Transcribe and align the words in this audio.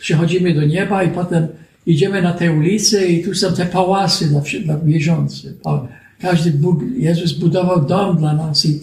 przychodzimy 0.00 0.54
do 0.54 0.64
nieba 0.64 1.02
i 1.02 1.10
potem 1.10 1.46
idziemy 1.86 2.22
na 2.22 2.32
te 2.32 2.52
ulice 2.52 3.06
i 3.06 3.24
tu 3.24 3.34
są 3.34 3.54
te 3.54 3.66
pałasy 3.66 4.28
dla, 4.28 4.42
dla. 5.62 5.88
Każdy 6.20 6.50
Bóg, 6.50 6.80
Jezus 6.96 7.32
budował 7.32 7.86
dom 7.86 8.16
dla 8.16 8.34
nas 8.34 8.66
i, 8.66 8.82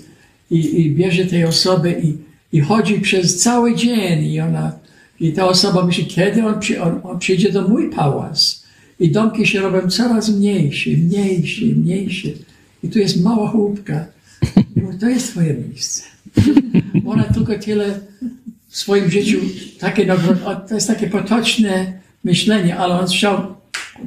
i, 0.52 0.82
i 0.82 0.92
bierze 0.92 1.26
tej 1.26 1.46
osoby 1.46 2.02
i, 2.04 2.18
i 2.58 2.62
chodzi 2.62 3.02
przez 3.02 3.38
cały 3.38 3.76
dzień 3.76 4.26
i 4.26 4.40
ona, 4.40 4.72
i 5.20 5.34
ta 5.34 5.48
osoba 5.48 5.86
myśli, 5.86 6.06
kiedy 6.06 6.46
on, 6.46 6.60
przy, 6.60 6.82
on, 6.82 7.00
on 7.04 7.20
przyjdzie 7.20 7.52
do 7.52 7.68
mój 7.68 7.90
pałac. 7.90 8.68
I 9.00 9.12
domki 9.12 9.48
się 9.48 9.60
robią 9.60 9.90
coraz 9.90 10.30
mniejsze, 10.30 10.90
mniejsze, 10.90 11.66
mniejsze. 11.66 12.28
I 12.84 12.88
tu 12.88 13.00
jest 13.00 13.24
mała 13.24 13.50
chłopka. 13.50 14.06
I 14.76 14.82
mówię, 14.82 14.98
to 15.00 15.10
jest 15.10 15.32
twoje 15.32 15.54
miejsce. 15.54 16.04
Ona 17.12 17.24
tylko 17.24 17.60
tyle 17.60 18.00
w 18.78 18.80
swoim 18.80 19.12
życiu, 19.12 19.40
takie 19.80 20.06
nagrody, 20.06 20.42
to 20.70 20.76
jest 20.76 20.88
takie 20.88 21.08
potoczne 21.08 22.00
myślenie, 22.24 22.78
ale 22.78 23.00
on 23.00 23.08
chciał 23.08 23.56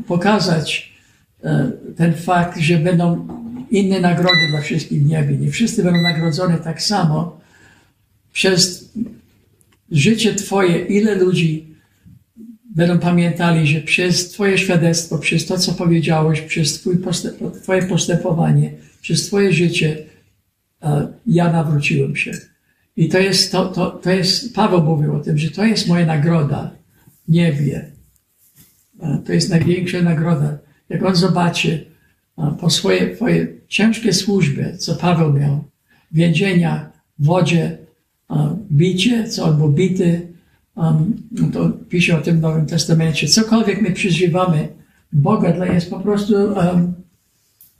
pokazać 0.06 0.92
e, 1.44 1.70
ten 1.96 2.14
fakt, 2.14 2.60
że 2.60 2.76
będą 2.76 3.28
inne 3.70 4.00
nagrody 4.00 4.48
dla 4.50 4.60
wszystkich 4.60 5.02
w 5.02 5.06
niebie. 5.06 5.36
Nie 5.36 5.50
wszyscy 5.50 5.82
będą 5.82 6.00
nagrodzone 6.00 6.58
tak 6.58 6.82
samo. 6.82 7.40
Przez 8.32 8.90
życie 9.90 10.34
Twoje, 10.34 10.78
ile 10.78 11.14
ludzi 11.14 11.66
będą 12.64 12.98
pamiętali, 12.98 13.66
że 13.66 13.80
przez 13.80 14.30
Twoje 14.30 14.58
świadectwo, 14.58 15.18
przez 15.18 15.46
to, 15.46 15.58
co 15.58 15.72
powiedziałeś, 15.72 16.40
przez 16.40 16.80
twój 16.80 16.96
Twoje 17.62 17.82
postępowanie, 17.82 18.72
przez 19.02 19.26
Twoje 19.26 19.52
życie, 19.52 19.96
ja 21.26 21.52
nawróciłem 21.52 22.16
się. 22.16 22.32
I 22.96 23.08
to 23.08 23.18
jest, 23.18 23.52
to, 23.52 23.66
to, 23.66 23.90
to 23.90 24.10
jest, 24.10 24.54
Paweł 24.54 24.82
mówił 24.82 25.16
o 25.16 25.20
tym, 25.20 25.38
że 25.38 25.50
to 25.50 25.64
jest 25.64 25.88
moja 25.88 26.06
nagroda 26.06 26.70
w 27.28 27.32
niebie. 27.32 27.90
To 29.26 29.32
jest 29.32 29.50
największa 29.50 30.02
nagroda. 30.02 30.58
Jak 30.88 31.02
on 31.02 31.16
zobaczy 31.16 31.86
po 32.60 32.70
swojej, 32.70 33.16
swojej 33.16 33.60
ciężkiej 33.68 34.12
służbie, 34.12 34.76
co 34.78 34.94
Paweł 34.94 35.32
miał, 35.32 35.64
więzienia, 36.12 36.90
wodzie, 37.18 37.78
bicie, 38.72 39.28
co 39.28 39.44
on 39.44 39.56
był 39.56 39.68
bity, 39.68 40.28
um, 40.74 41.22
to 41.52 41.70
pisze 41.88 42.18
o 42.18 42.20
tym 42.20 42.38
w 42.38 42.40
Nowym 42.40 42.66
Testamencie. 42.66 43.28
Cokolwiek 43.28 43.82
my 43.82 43.90
przeżywamy, 43.90 44.68
Boga 45.12 45.66
jest 45.66 45.90
po 45.90 46.00
prostu 46.00 46.34
um, 46.34 46.92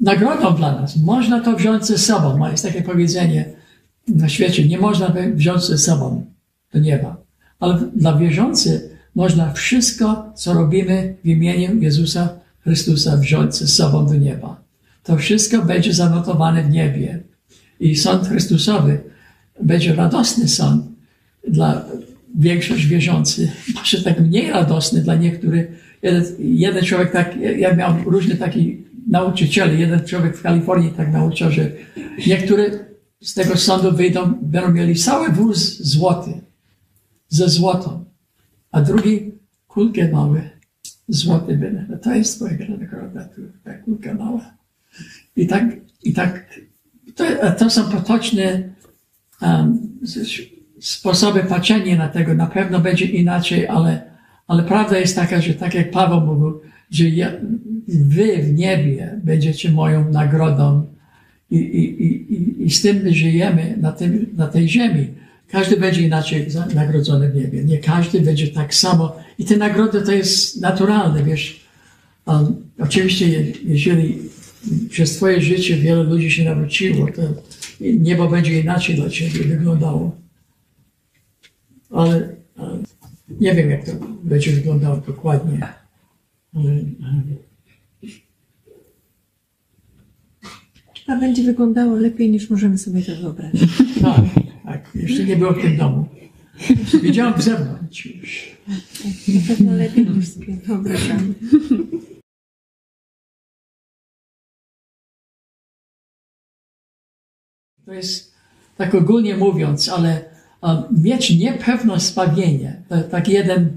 nagrodą 0.01 0.55
dla 0.55 0.81
nas. 0.81 0.97
Można 0.97 1.41
to 1.41 1.57
wziąć 1.57 1.87
ze 1.87 1.99
sobą. 1.99 2.51
Jest 2.51 2.65
takie 2.65 2.83
powiedzenie 2.83 3.60
na 4.09 4.29
świecie, 4.29 4.69
nie 4.69 4.79
można 4.79 5.15
wziąć 5.35 5.65
ze 5.65 5.79
sobą 5.79 6.27
do 6.75 6.79
nieba. 6.81 7.17
Ale 7.61 7.79
dla 7.97 8.17
wierzących 8.17 8.83
można 9.15 9.53
wszystko, 9.53 10.33
co 10.35 10.55
robimy 10.55 11.17
w 11.25 11.27
imieniu 11.27 11.81
Jezusa 11.81 12.29
Chrystusa, 12.61 13.17
wziąć 13.17 13.55
ze 13.55 13.67
sobą 13.67 14.07
do 14.07 14.15
nieba. 14.15 14.61
To 15.03 15.17
wszystko 15.17 15.63
będzie 15.63 15.93
zanotowane 15.93 16.63
w 16.63 16.71
niebie. 16.71 17.21
I 17.81 17.97
sąd 17.97 18.29
Chrystusowy 18.29 19.01
będzie 19.63 19.95
radosny 19.95 20.49
sąd 20.49 20.85
dla 21.49 21.85
większość 22.39 22.87
wierzących. 22.87 23.51
Może 23.75 24.03
tak 24.05 24.21
mniej 24.21 24.51
radosny 24.51 25.03
dla 25.03 25.15
niektórych. 25.15 25.67
Jeden, 26.03 26.25
jeden 26.39 26.85
człowiek 26.85 27.13
tak, 27.13 27.37
ja 27.59 27.75
miałem 27.75 28.09
różne 28.09 28.35
takie 28.35 28.61
nauczyciele. 29.09 29.75
Jeden 29.75 30.05
człowiek 30.05 30.37
w 30.37 30.43
Kalifornii 30.43 30.91
tak 30.91 31.13
nauczał, 31.13 31.51
że 31.51 31.71
niektórzy 32.27 32.90
z 33.21 33.35
tego 33.35 33.57
sądu 33.57 33.93
wyjdą, 33.93 34.35
będą 34.43 34.73
mieli 34.73 34.95
cały 34.95 35.29
wóz 35.29 35.83
złoty, 35.83 36.41
ze 37.29 37.49
złotą, 37.49 38.05
a 38.73 38.81
drugi 38.81 39.33
kulkę 39.69 40.09
małe, 40.09 40.51
złoty 41.09 41.57
będę. 41.57 41.87
No 41.89 41.99
to 41.99 42.15
jest 42.15 42.37
twoja 42.37 42.53
nagroda, 42.69 43.29
ta 43.65 43.75
kulka 43.75 44.15
mała. 44.15 44.55
I 45.37 45.47
tak, 45.47 45.65
i 46.03 46.13
tak, 46.13 46.61
to, 47.15 47.25
to 47.59 47.71
są 47.71 47.91
potoczne 47.91 48.63
um, 49.43 49.99
sposoby 50.81 51.43
patrzenia 51.43 51.97
na 51.97 52.09
tego. 52.09 52.35
Na 52.35 52.47
pewno 52.47 52.81
będzie 52.81 53.05
inaczej, 53.05 53.69
ale, 53.69 54.11
ale 54.47 54.63
prawda 54.63 54.99
jest 54.99 55.17
taka, 55.17 55.41
że 55.41 55.55
tak 55.55 55.75
jak 55.75 55.91
Paweł 55.91 56.21
mówił, 56.21 56.61
że 56.91 57.09
ja, 57.09 57.31
wy 57.89 58.43
w 58.43 58.53
niebie 58.53 59.21
będziecie 59.25 59.73
moją 59.73 60.11
nagrodą 60.11 60.90
i, 61.51 61.57
i, 61.57 62.35
i, 62.35 62.65
i 62.65 62.71
z 62.71 62.83
tym 62.83 62.97
my 63.03 63.15
żyjemy 63.15 63.77
na, 63.81 63.93
tym, 63.93 64.27
na 64.37 64.47
tej 64.47 64.69
ziemi. 64.69 65.07
Każdy 65.49 65.77
będzie 65.77 66.03
inaczej 66.03 66.47
nagrodzony 66.75 67.31
w 67.31 67.35
niebie. 67.35 67.65
Nie 67.65 67.79
każdy 67.79 68.21
będzie 68.21 68.49
tak 68.49 68.75
samo. 68.75 69.17
I 69.39 69.45
te 69.45 69.57
nagrody 69.57 70.03
to 70.03 70.13
jest 70.13 70.61
naturalne, 70.61 71.25
wiesz. 71.25 71.61
Um, 72.27 72.57
oczywiście, 72.79 73.45
jeżeli 73.65 74.19
przez 74.91 75.17
twoje 75.17 75.41
życie 75.41 75.77
wiele 75.77 76.03
ludzi 76.03 76.31
się 76.31 76.45
nawróciło, 76.45 77.07
to 77.07 77.23
niebo 77.81 78.29
będzie 78.29 78.61
inaczej 78.61 78.97
dla 78.97 79.11
ciebie 79.11 79.45
wyglądało. 79.45 80.17
Ale, 81.91 82.37
ale 82.57 82.79
nie 83.41 83.55
wiem, 83.55 83.71
jak 83.71 83.87
to 83.87 83.93
będzie 84.23 84.53
wyglądało 84.53 84.97
dokładnie. 84.97 85.69
Ale, 86.55 86.81
A 91.11 91.17
będzie 91.17 91.43
wyglądało 91.43 91.97
lepiej 91.97 92.31
niż 92.31 92.51
możemy 92.51 92.79
sobie 92.79 93.03
to 93.03 93.17
wyobrazić. 93.17 93.71
Tak, 94.03 94.25
tak. 94.65 94.91
Jeszcze 94.95 95.25
nie 95.25 95.37
było 95.37 95.53
w 95.53 95.63
tym 95.63 95.77
domu. 95.77 96.07
Widziałam 97.03 97.43
z 97.43 97.45
zewnątrz 97.45 98.07
już. 98.07 98.57
Na 99.29 99.41
pewno 99.49 99.73
lepiej 99.73 100.07
niż 100.07 100.29
sobie 100.29 100.57
wyobrażamy. 100.67 101.35
To 107.85 107.93
jest 107.93 108.35
tak 108.77 108.95
ogólnie 108.95 109.37
mówiąc, 109.37 109.89
ale 109.89 110.25
um, 110.61 110.83
mieć 110.91 111.39
niepewne 111.39 112.01
zbawienie. 112.01 112.83
Tak 113.11 113.29
jeden 113.29 113.71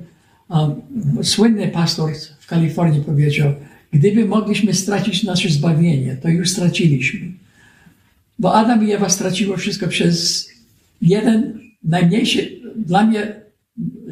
um, 0.50 0.82
słynny 1.24 1.68
pastor 1.68 2.12
w 2.40 2.48
Kalifornii 2.48 3.02
powiedział, 3.02 3.54
Gdyby 3.94 4.26
mogliśmy 4.26 4.74
stracić 4.74 5.24
nasze 5.24 5.50
zbawienie, 5.50 6.18
to 6.22 6.30
już 6.30 6.50
straciliśmy. 6.50 7.20
Bo 8.40 8.56
Adam 8.56 8.88
i 8.88 8.92
Ewa 8.92 9.10
straciło 9.10 9.58
wszystko 9.58 9.88
przez 9.88 10.50
jeden 11.02 11.60
najmniejszy, 11.84 12.60
dla 12.76 13.06
mnie, 13.06 13.36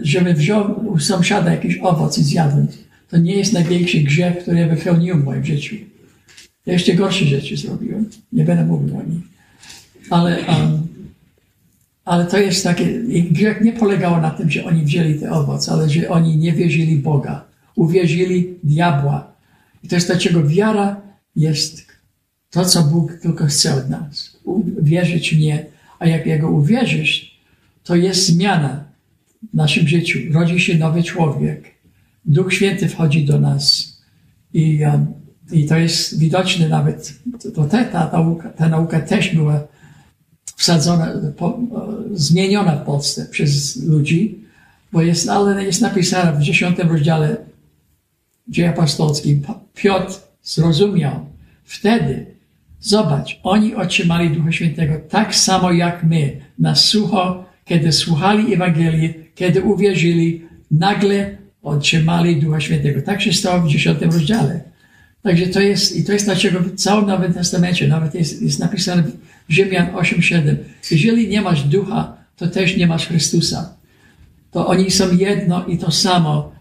żebym 0.01 0.35
wziął 0.35 0.87
u 0.87 0.99
sąsiada 0.99 1.51
jakiś 1.51 1.77
owoc 1.81 2.17
i 2.17 2.23
zjadłem, 2.23 2.67
to 3.09 3.17
nie 3.17 3.35
jest 3.35 3.53
największy 3.53 3.99
grzech, 3.99 4.37
który 4.37 4.59
ja 4.59 4.67
wypełniłem 4.67 5.21
w 5.21 5.25
moim 5.25 5.45
życiu. 5.45 5.75
Ja 6.65 6.73
jeszcze 6.73 6.93
gorsze 6.93 7.25
rzeczy 7.25 7.57
zrobiłem. 7.57 8.09
Nie 8.33 8.45
będę 8.45 8.65
mówił 8.65 8.97
o 8.97 9.03
nich. 9.03 9.23
Ale, 10.09 10.39
um, 10.39 10.87
ale 12.05 12.25
to 12.25 12.37
jest 12.37 12.63
takie, 12.63 12.85
grzech 13.31 13.61
nie 13.61 13.73
polegał 13.73 14.21
na 14.21 14.31
tym, 14.31 14.49
że 14.49 14.65
oni 14.65 14.83
wzięli 14.83 15.19
te 15.19 15.31
owoc, 15.31 15.69
ale 15.69 15.89
że 15.89 16.09
oni 16.09 16.37
nie 16.37 16.53
wierzyli 16.53 16.95
Boga. 16.95 17.45
Uwierzyli 17.75 18.47
diabła, 18.63 19.30
i 19.83 19.87
to 19.87 19.95
jest 19.95 20.07
dlaczego 20.07 20.47
wiara 20.47 21.01
jest 21.35 21.85
to, 22.49 22.65
co 22.65 22.83
Bóg 22.83 23.13
tylko 23.21 23.45
chce 23.45 23.75
od 23.75 23.89
nas. 23.89 24.37
Uwierzyć 24.43 25.33
mnie, 25.33 25.65
a 25.99 26.07
jak 26.07 26.25
Jego 26.25 26.51
uwierzysz, 26.51 27.39
to 27.83 27.95
jest 27.95 28.25
zmiana 28.25 28.83
w 29.53 29.55
naszym 29.55 29.87
życiu. 29.87 30.19
Rodzi 30.31 30.59
się 30.59 30.77
nowy 30.77 31.03
człowiek. 31.03 31.71
Duch 32.25 32.53
Święty 32.53 32.87
wchodzi 32.87 33.25
do 33.25 33.39
nas. 33.39 33.91
I, 34.53 34.79
um, 34.83 35.05
i 35.51 35.65
to 35.65 35.77
jest 35.77 36.19
widoczne 36.19 36.69
nawet, 36.69 37.13
to 37.55 37.65
te, 37.65 37.85
ta, 37.85 38.09
nauka, 38.13 38.49
ta 38.49 38.69
nauka 38.69 39.01
też 39.01 39.35
była 39.35 39.67
wsadzona, 40.55 41.13
po, 41.37 41.59
zmieniona 42.13 42.75
w 42.75 42.85
Polsce 42.85 43.25
przez 43.25 43.83
ludzi, 43.83 44.39
bo 44.91 45.01
jest, 45.01 45.29
ale 45.29 45.63
jest 45.63 45.81
napisane 45.81 46.39
w 46.39 46.41
dziesiątym 46.41 46.89
rozdziale 46.89 47.37
dzieje 48.51 48.69
apostolskim, 48.69 49.41
Piotr 49.75 50.13
zrozumiał 50.43 51.25
wtedy, 51.63 52.25
zobacz, 52.79 53.39
oni 53.43 53.75
otrzymali 53.75 54.29
Ducha 54.29 54.51
Świętego 54.51 54.93
tak 55.09 55.35
samo 55.35 55.71
jak 55.71 56.03
my, 56.03 56.41
na 56.59 56.75
sucho, 56.75 57.45
kiedy 57.65 57.91
słuchali 57.91 58.53
Ewangelii, 58.53 59.13
kiedy 59.35 59.61
uwierzyli, 59.61 60.41
nagle 60.71 61.37
otrzymali 61.63 62.41
Ducha 62.41 62.59
Świętego. 62.59 63.01
Tak 63.01 63.21
się 63.21 63.33
stało 63.33 63.61
w 63.61 63.67
dziesiątym 63.67 64.11
rozdziale. 64.11 64.61
Także 65.23 65.47
to 65.47 65.59
jest, 65.59 65.95
i 65.95 66.03
to 66.03 66.13
jest 66.13 66.25
dlaczego 66.25 66.59
w 66.59 66.75
całym 66.75 67.07
Nowym 67.07 67.33
Testamencie, 67.33 67.87
nawet 67.87 68.15
jest, 68.15 68.41
jest 68.41 68.59
napisane 68.59 69.03
w 69.49 69.53
Rzymian 69.53 69.87
8:7. 69.87 70.55
Jeżeli 70.91 71.27
nie 71.27 71.41
masz 71.41 71.63
ducha, 71.63 72.17
to 72.35 72.47
też 72.47 72.77
nie 72.77 72.87
masz 72.87 73.07
Chrystusa. 73.07 73.73
To 74.51 74.67
oni 74.67 74.91
są 74.91 75.17
jedno 75.17 75.65
i 75.65 75.77
to 75.77 75.91
samo. 75.91 76.60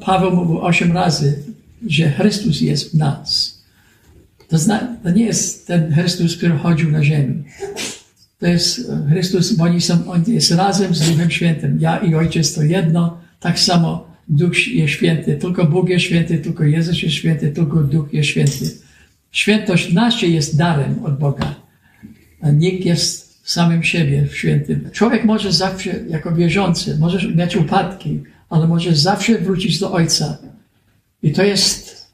Paweł 0.00 0.36
mówił 0.36 0.60
osiem 0.60 0.92
razy, 0.92 1.42
że 1.86 2.10
Chrystus 2.10 2.60
jest 2.60 2.90
w 2.90 2.94
nas. 2.94 3.58
To, 4.48 4.58
zna, 4.58 4.96
to 5.02 5.10
nie 5.10 5.24
jest 5.24 5.66
ten 5.66 5.94
Chrystus, 5.94 6.36
który 6.36 6.52
chodził 6.52 6.90
na 6.90 7.04
ziemi. 7.04 7.44
To 8.38 8.46
jest 8.46 8.92
Chrystus, 9.08 9.52
bo 9.52 9.64
oni 9.64 9.80
są, 9.80 10.10
on 10.10 10.24
jest 10.26 10.50
razem 10.50 10.94
z 10.94 11.10
Duchem 11.10 11.30
Świętym. 11.30 11.80
Ja 11.80 11.98
i 11.98 12.14
Ojciec 12.14 12.54
to 12.54 12.62
jedno, 12.62 13.20
tak 13.40 13.58
samo 13.58 14.06
Duch 14.28 14.68
jest 14.68 14.92
święty, 14.92 15.36
tylko 15.36 15.64
Bóg 15.64 15.88
jest 15.88 16.04
święty, 16.04 16.38
tylko 16.38 16.64
Jezus 16.64 17.02
jest 17.02 17.14
święty, 17.14 17.50
tylko 17.50 17.82
Duch 17.82 18.12
jest 18.12 18.28
święty. 18.28 18.70
Świętość 19.32 19.92
nasza 19.92 20.26
jest 20.26 20.56
darem 20.56 21.04
od 21.04 21.18
Boga. 21.18 21.54
A 22.40 22.50
nikt 22.50 22.84
jest 22.84 23.40
samym 23.50 23.82
siebie 23.82 24.26
świętym. 24.32 24.88
Człowiek 24.92 25.24
może 25.24 25.52
zawsze, 25.52 26.00
jako 26.08 26.32
wierzący, 26.32 26.98
może 26.98 27.28
mieć 27.28 27.56
upadki, 27.56 28.20
ale 28.50 28.68
może 28.68 28.94
zawsze 28.94 29.38
wrócić 29.38 29.78
do 29.78 29.92
Ojca. 29.92 30.38
I 31.22 31.32
to 31.32 31.42
jest 31.42 32.06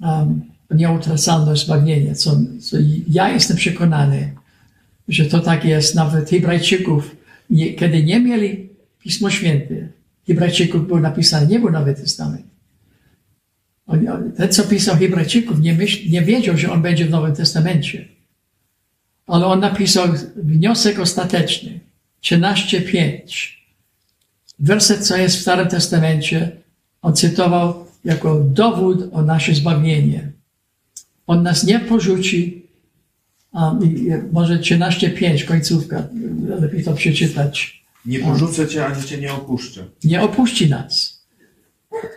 um, 0.00 0.42
nieutracalne 0.70 1.56
zbawienie, 1.56 2.14
co, 2.14 2.36
co 2.60 2.76
ja 3.08 3.28
jestem 3.28 3.56
przekonany, 3.56 4.32
że 5.08 5.24
to 5.24 5.40
tak 5.40 5.64
jest. 5.64 5.94
Nawet 5.94 6.30
Hebrajczyków, 6.30 7.16
nie, 7.50 7.74
kiedy 7.74 8.04
nie 8.04 8.20
mieli 8.20 8.68
Pismo 8.98 9.30
Święte, 9.30 9.74
Hebrajczyków 10.26 10.86
było 10.86 11.00
napisane, 11.00 11.46
nie 11.46 11.60
był 11.60 11.70
Nowy 11.70 11.94
Testament. 11.94 12.46
Ten, 14.36 14.48
co 14.50 14.62
pisał 14.64 14.96
Hebrajczyków, 14.96 15.60
nie, 15.60 15.72
myśl, 15.72 16.10
nie 16.10 16.22
wiedział, 16.22 16.56
że 16.56 16.72
on 16.72 16.82
będzie 16.82 17.04
w 17.04 17.10
Nowym 17.10 17.34
Testamencie. 17.34 18.08
Ale 19.26 19.46
on 19.46 19.60
napisał 19.60 20.08
wniosek 20.36 20.98
ostateczny, 20.98 21.80
13.5. 22.22 23.61
Werset, 24.62 25.06
co 25.06 25.16
jest 25.16 25.36
w 25.36 25.40
Starym 25.40 25.68
Testamencie, 25.68 26.50
on 27.02 27.16
cytował 27.16 27.86
jako 28.04 28.40
dowód 28.40 29.08
o 29.12 29.22
nasze 29.22 29.54
zbawienie. 29.54 30.32
On 31.26 31.42
nas 31.42 31.64
nie 31.64 31.80
porzuci, 31.80 32.66
um, 33.52 33.78
może 34.32 34.58
13.5, 34.58 35.44
końcówka, 35.44 36.08
lepiej 36.60 36.84
to 36.84 36.94
przeczytać. 36.94 37.82
Nie 38.06 38.18
porzucę 38.18 38.68
cię, 38.68 38.86
ani 38.86 39.04
cię 39.04 39.18
nie 39.18 39.32
opuszczę. 39.32 39.84
Nie 40.04 40.22
opuści 40.22 40.68
nas. 40.68 41.22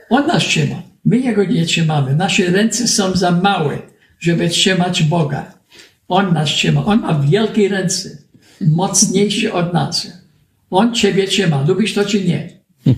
On 0.10 0.28
nas 0.28 0.44
trzyma. 0.44 0.82
My 1.06 1.18
Jego 1.18 1.44
nie 1.44 1.66
trzymamy. 1.66 2.16
Nasze 2.16 2.46
ręce 2.46 2.88
są 2.88 3.16
za 3.16 3.32
małe, 3.32 3.78
żeby 4.20 4.50
trzymać 4.50 5.04
Boga. 5.04 5.52
On 6.08 6.34
nas 6.34 6.50
trzyma. 6.50 6.86
On 6.86 7.00
ma 7.00 7.20
wielkie 7.20 7.70
ręce. 7.70 8.18
Mocniejsze 8.62 9.54
od 9.54 9.74
nas. 9.74 10.08
On 10.72 10.96
Ciebie 10.96 11.28
trzyma. 11.28 11.66
Lubisz 11.68 11.94
to 11.94 12.06
czy 12.06 12.24
nie? 12.24 12.50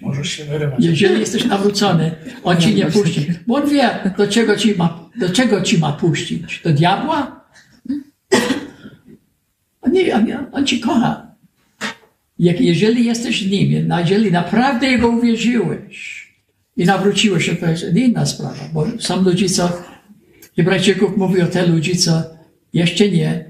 Możesz 0.00 0.30
się 0.30 0.44
wyrywać. 0.44 0.84
Jeżeli 0.84 1.20
jesteś 1.20 1.44
nawrócony, 1.44 2.14
On 2.42 2.56
Ci 2.56 2.74
nie 2.74 2.86
puści. 2.86 3.26
Bo 3.46 3.54
On 3.54 3.70
wie, 3.70 3.90
do 4.18 4.28
czego 4.28 4.56
Ci 4.56 4.74
ma, 4.74 5.10
do 5.20 5.30
czego 5.30 5.60
ci 5.60 5.78
ma 5.78 5.92
puścić. 5.92 6.60
Do 6.64 6.72
diabła? 6.72 7.40
On, 9.82 9.92
nie, 9.92 10.14
on, 10.14 10.26
on 10.52 10.66
Ci 10.66 10.80
kocha. 10.80 11.26
Jak, 12.38 12.60
jeżeli 12.60 13.04
jesteś 13.04 13.44
w 13.44 13.50
Nim, 13.50 13.88
jeżeli 13.98 14.32
naprawdę 14.32 14.86
Jego 14.86 15.08
uwierzyłeś 15.08 16.26
i 16.76 16.84
nawróciłeś 16.84 17.46
się, 17.46 17.56
to 17.56 17.66
jest 17.66 17.96
inna 17.96 18.26
sprawa. 18.26 18.68
Bo 18.72 18.86
są 18.98 19.22
ludzie, 19.22 19.48
co 19.48 19.72
Hebrajczyków 20.56 21.16
mówi 21.16 21.42
o 21.42 21.46
te 21.46 21.66
ludzi, 21.66 21.96
co 21.96 22.22
jeszcze 22.72 23.08
nie 23.08 23.49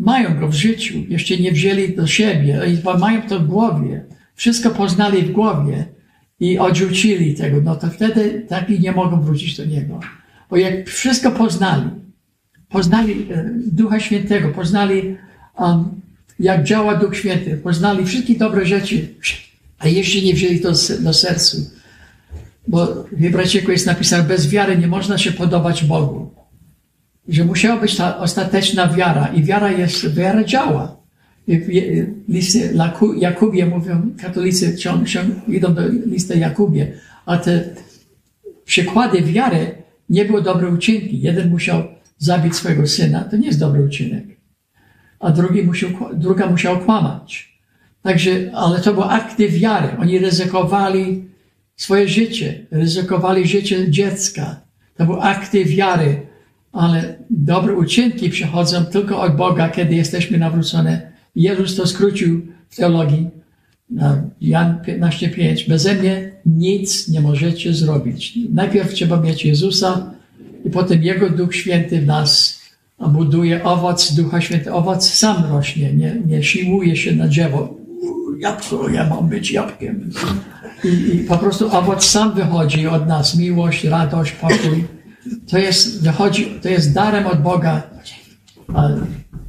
mają 0.00 0.40
go 0.40 0.48
w 0.48 0.54
życiu, 0.54 0.94
jeszcze 1.08 1.36
nie 1.36 1.52
wzięli 1.52 1.96
do 1.96 2.06
siebie, 2.06 2.60
mają 2.98 3.22
to 3.22 3.40
w 3.40 3.46
głowie. 3.46 4.04
Wszystko 4.34 4.70
poznali 4.70 5.22
w 5.22 5.32
głowie 5.32 5.86
i 6.40 6.58
odrzucili 6.58 7.34
tego, 7.34 7.60
no 7.64 7.76
to 7.76 7.88
wtedy 7.88 8.46
taki 8.48 8.80
nie 8.80 8.92
mogą 8.92 9.20
wrócić 9.20 9.56
do 9.56 9.64
Niego. 9.64 10.00
Bo 10.50 10.56
jak 10.56 10.88
wszystko 10.88 11.30
poznali, 11.30 11.90
poznali 12.68 13.26
e, 13.32 13.50
Ducha 13.66 14.00
Świętego, 14.00 14.48
poznali 14.48 15.16
um, 15.58 15.84
jak 16.38 16.64
działa 16.64 16.94
Duch 16.94 17.16
Święty, 17.16 17.56
poznali 17.56 18.06
wszystkie 18.06 18.34
dobre 18.34 18.66
rzeczy, 18.66 19.08
a 19.78 19.88
jeszcze 19.88 20.20
nie 20.20 20.34
wzięli 20.34 20.60
to 20.60 20.72
do 21.00 21.12
serca. 21.12 21.58
Bo 22.68 22.86
w 23.12 23.22
Hebrajczyku 23.22 23.70
jest 23.70 23.86
napisane, 23.86 24.22
bez 24.22 24.50
wiary 24.50 24.78
nie 24.78 24.86
można 24.86 25.18
się 25.18 25.32
podobać 25.32 25.84
Bogu. 25.84 26.39
Że 27.30 27.44
musiała 27.44 27.80
być 27.80 27.96
ta 27.96 28.18
ostateczna 28.18 28.88
wiara 28.88 29.26
i 29.26 29.42
wiara 29.42 29.70
jest, 29.72 30.14
wiara 30.14 30.44
działa. 30.44 30.96
Listy 32.28 32.74
Jakubie 33.16 33.66
mówią, 33.66 34.10
katolicy 34.22 34.76
ciąg, 34.76 35.08
ciąg, 35.08 35.48
idą 35.48 35.74
do 35.74 35.88
listy 35.88 36.38
Jakubie, 36.38 36.92
a 37.26 37.36
te 37.36 37.64
przykłady 38.64 39.22
wiary 39.22 39.74
nie 40.08 40.24
były 40.24 40.42
dobre 40.42 40.68
uczynki. 40.68 41.20
Jeden 41.20 41.50
musiał 41.50 41.82
zabić 42.18 42.56
swojego 42.56 42.86
syna, 42.86 43.24
to 43.24 43.36
nie 43.36 43.46
jest 43.46 43.60
dobry 43.60 43.82
uczynek. 43.84 44.24
A 45.20 45.30
drugi 45.30 45.62
musiał, 45.62 45.90
druga 46.14 46.46
musiał 46.46 46.78
kłamać. 46.78 47.60
Także, 48.02 48.30
ale 48.54 48.80
to 48.80 48.94
były 48.94 49.06
akty 49.06 49.48
wiary. 49.48 49.88
Oni 49.98 50.18
ryzykowali 50.18 51.24
swoje 51.76 52.08
życie, 52.08 52.66
ryzykowali 52.70 53.46
życie 53.46 53.90
dziecka. 53.90 54.60
To 54.96 55.06
były 55.06 55.20
akty 55.20 55.64
wiary, 55.64 56.29
ale 56.72 57.18
dobre 57.30 57.74
uczynki 57.74 58.30
przychodzą 58.30 58.84
tylko 58.84 59.20
od 59.20 59.36
Boga, 59.36 59.68
kiedy 59.68 59.94
jesteśmy 59.94 60.38
nawrócone. 60.38 61.10
Jezus 61.36 61.76
to 61.76 61.86
skrócił 61.86 62.46
w 62.68 62.76
teologii. 62.76 63.30
Jan 64.40 64.78
15:5. 64.86 65.68
Beze 65.68 65.94
mnie 65.94 66.32
nic 66.46 67.08
nie 67.08 67.20
możecie 67.20 67.74
zrobić. 67.74 68.38
Najpierw 68.52 68.94
trzeba 68.94 69.20
mieć 69.20 69.44
Jezusa 69.44 70.10
i 70.64 70.70
potem 70.70 71.02
Jego 71.02 71.30
Duch 71.30 71.54
Święty 71.54 72.00
w 72.00 72.06
nas 72.06 72.60
buduje 73.08 73.64
owoc 73.64 74.12
Ducha 74.12 74.40
Świętego. 74.40 74.76
Owoc 74.76 75.10
sam 75.10 75.44
rośnie, 75.50 75.92
nie, 75.92 76.16
nie 76.26 76.42
siłuje 76.42 76.96
się 76.96 77.12
na 77.12 77.26
drzewo. 77.26 77.76
Jabłko, 78.38 78.88
ja 78.88 79.08
mam 79.08 79.28
być 79.28 79.50
jabłkiem. 79.50 80.10
I, 80.84 80.88
I, 80.88 81.18
po 81.18 81.38
prostu 81.38 81.76
owoc 81.76 82.04
sam 82.04 82.34
wychodzi 82.34 82.86
od 82.86 83.08
nas. 83.08 83.36
Miłość, 83.36 83.84
radość, 83.84 84.32
pokój. 84.32 84.84
To 85.48 85.58
jest, 85.58 86.02
wychodzi, 86.02 86.60
to 86.62 86.68
jest 86.68 86.92
darem 86.92 87.26
od 87.26 87.42
Boga. 87.42 87.82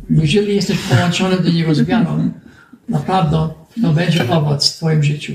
Jeżeli 0.09 0.55
jesteś 0.55 0.77
połączony 0.77 1.39
do 1.39 1.51
Niego 1.51 1.75
z 1.75 1.87
naprawdę 2.89 3.49
to 3.81 3.93
będzie 3.93 4.29
owoc 4.29 4.71
w 4.71 4.75
Twoim 4.77 5.03
życiu. 5.03 5.33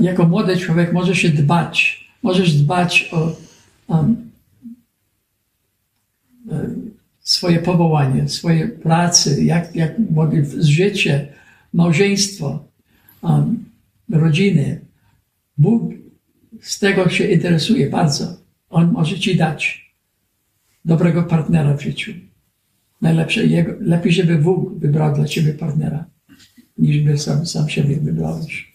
Jako 0.00 0.28
młody 0.28 0.56
człowiek 0.56 0.92
możesz 0.92 1.18
się 1.18 1.28
dbać. 1.28 2.08
Możesz 2.22 2.52
dbać 2.52 3.10
o 3.12 3.36
um, 3.86 4.30
swoje 7.20 7.58
powołanie, 7.58 8.28
swoje 8.28 8.68
pracy, 8.68 9.44
jak, 9.44 9.76
jak 9.76 10.00
życie, 10.60 11.32
małżeństwo, 11.72 12.64
um, 13.22 13.67
rodziny. 14.10 14.80
Bóg 15.58 15.92
z 16.60 16.78
tego 16.78 17.08
się 17.08 17.24
interesuje 17.24 17.90
bardzo. 17.90 18.36
On 18.70 18.92
może 18.92 19.18
ci 19.18 19.36
dać 19.36 19.92
dobrego 20.84 21.22
partnera 21.22 21.76
w 21.76 21.82
życiu. 21.82 22.12
Najlepsze, 23.00 23.46
jego, 23.46 23.72
lepiej, 23.80 24.12
żeby 24.12 24.38
Bóg 24.38 24.78
wybrał 24.78 25.14
dla 25.14 25.24
ciebie 25.24 25.54
partnera, 25.54 26.04
niż 26.78 27.00
by 27.00 27.18
sam, 27.18 27.46
sam 27.46 27.68
siebie 27.68 27.96
wybrałeś. 27.96 28.72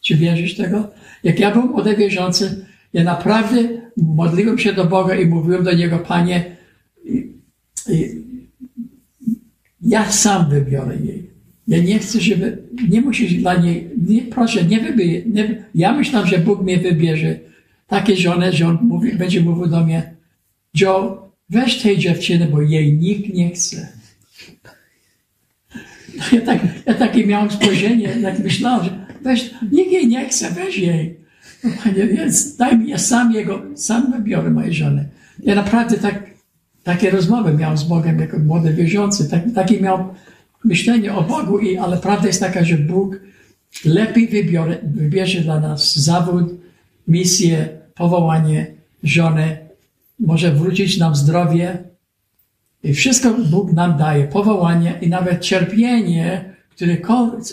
Czy 0.00 0.16
wierzysz 0.16 0.56
tego? 0.56 0.90
Jak 1.22 1.40
ja 1.40 1.50
byłem 1.50 1.68
młody 1.68 1.96
wierzący, 1.96 2.66
ja 2.92 3.04
naprawdę 3.04 3.68
modliłem 3.96 4.58
się 4.58 4.72
do 4.72 4.84
Boga 4.84 5.14
i 5.14 5.26
mówiłem 5.26 5.64
do 5.64 5.72
Niego, 5.72 5.98
Panie, 5.98 6.56
ja 9.80 10.12
sam 10.12 10.50
wybiorę 10.50 10.96
jej. 10.96 11.27
Ja 11.68 11.78
nie 11.78 11.98
chcę, 11.98 12.20
żeby, 12.20 12.62
nie 12.88 13.00
musisz 13.00 13.34
dla 13.34 13.54
niej, 13.54 13.90
nie, 14.08 14.22
proszę, 14.22 14.64
nie 14.64 14.80
wybierz. 14.80 15.22
Nie, 15.26 15.64
ja 15.74 15.92
myślałem, 15.92 16.28
że 16.28 16.38
Bóg 16.38 16.62
mnie 16.62 16.78
wybierze 16.78 17.38
takie 17.86 18.16
żonę, 18.16 18.52
że 18.52 18.68
On 18.68 18.78
mówi, 18.82 19.14
będzie 19.14 19.40
mówił 19.40 19.66
do 19.66 19.84
mnie, 19.84 20.14
Joe, 20.80 21.30
weź 21.50 21.82
tej 21.82 21.98
dziewczyny, 21.98 22.48
bo 22.52 22.62
jej 22.62 22.92
nikt 22.92 23.34
nie 23.34 23.50
chce. 23.50 23.88
Ja, 26.32 26.40
tak, 26.40 26.58
ja 26.86 26.94
takie 26.94 27.26
miałem 27.26 27.50
spojrzenie, 27.50 28.04
jak 28.20 28.38
myślałem, 28.38 28.84
że 28.84 29.06
weź, 29.22 29.50
nikt 29.72 29.92
jej 29.92 30.08
nie 30.08 30.28
chce, 30.28 30.50
weź 30.50 30.78
jej. 30.78 31.16
No, 31.64 31.70
panie, 31.84 32.06
więc 32.06 32.56
daj 32.56 32.78
mi, 32.78 32.88
ja 32.90 32.98
sam 32.98 33.32
jego, 33.32 33.62
sam 33.74 34.12
wybiorę 34.12 34.50
mojej 34.50 34.74
żony. 34.74 35.08
Ja 35.42 35.54
naprawdę 35.54 35.96
tak, 35.96 36.22
takie 36.84 37.10
rozmowy 37.10 37.52
miałem 37.52 37.78
z 37.78 37.84
Bogiem 37.84 38.20
jako 38.20 38.38
młody 38.38 38.74
wierzący. 38.74 39.30
Tak, 39.30 39.42
takie 39.54 39.80
miałem 39.80 40.04
myślenie 40.64 41.14
o 41.14 41.22
Bogu, 41.22 41.58
i, 41.58 41.76
ale 41.76 41.96
prawda 41.96 42.26
jest 42.26 42.40
taka, 42.40 42.64
że 42.64 42.78
Bóg 42.78 43.20
lepiej 43.84 44.28
wybiorę, 44.28 44.78
wybierze 44.82 45.40
dla 45.40 45.60
nas 45.60 45.96
zawód, 45.96 46.54
misję, 47.08 47.68
powołanie, 47.94 48.66
żonę, 49.02 49.58
może 50.20 50.52
wrócić 50.52 50.98
nam 50.98 51.16
zdrowie. 51.16 51.78
I 52.82 52.94
wszystko 52.94 53.34
Bóg 53.50 53.72
nam 53.72 53.98
daje, 53.98 54.28
powołanie 54.28 54.98
i 55.02 55.08
nawet 55.08 55.40
cierpienie, 55.40 56.54
które 56.70 56.96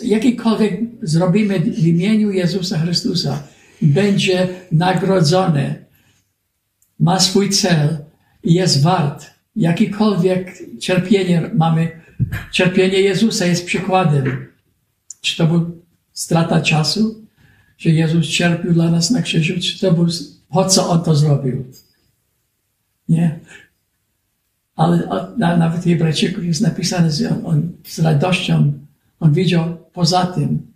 jakikolwiek 0.04 0.80
zrobimy 1.02 1.60
w 1.60 1.86
imieniu 1.86 2.30
Jezusa 2.30 2.78
Chrystusa, 2.78 3.42
będzie 3.82 4.48
nagrodzone. 4.72 5.74
Ma 7.00 7.20
swój 7.20 7.50
cel 7.50 7.98
i 8.44 8.54
jest 8.54 8.82
wart 8.82 9.36
Jakikolwiek 9.56 10.58
cierpienie 10.80 11.50
mamy, 11.54 11.90
cierpienie 12.52 13.00
Jezusa 13.00 13.46
jest 13.46 13.66
przykładem. 13.66 14.46
Czy 15.20 15.36
to 15.36 15.46
był 15.46 15.82
strata 16.12 16.60
czasu, 16.60 17.26
że 17.78 17.90
Jezus 17.90 18.26
cierpił 18.26 18.72
dla 18.72 18.90
nas 18.90 19.10
na 19.10 19.22
krzyżu, 19.22 19.54
czy 19.60 19.80
to 19.80 19.92
był, 19.92 20.06
po 20.48 20.64
co 20.64 20.90
On 20.90 21.02
to 21.02 21.14
zrobił? 21.14 21.64
Nie. 23.08 23.40
Ale 24.76 25.08
nawet 25.38 25.80
w 25.80 25.84
Hebrajczyków 25.84 26.44
jest 26.44 26.60
napisane, 26.60 27.10
że 27.10 27.30
on, 27.30 27.46
on 27.46 27.72
z 27.84 27.98
radością, 27.98 28.72
on 29.20 29.32
wiedział 29.32 29.76
poza 29.92 30.26
tym, 30.26 30.72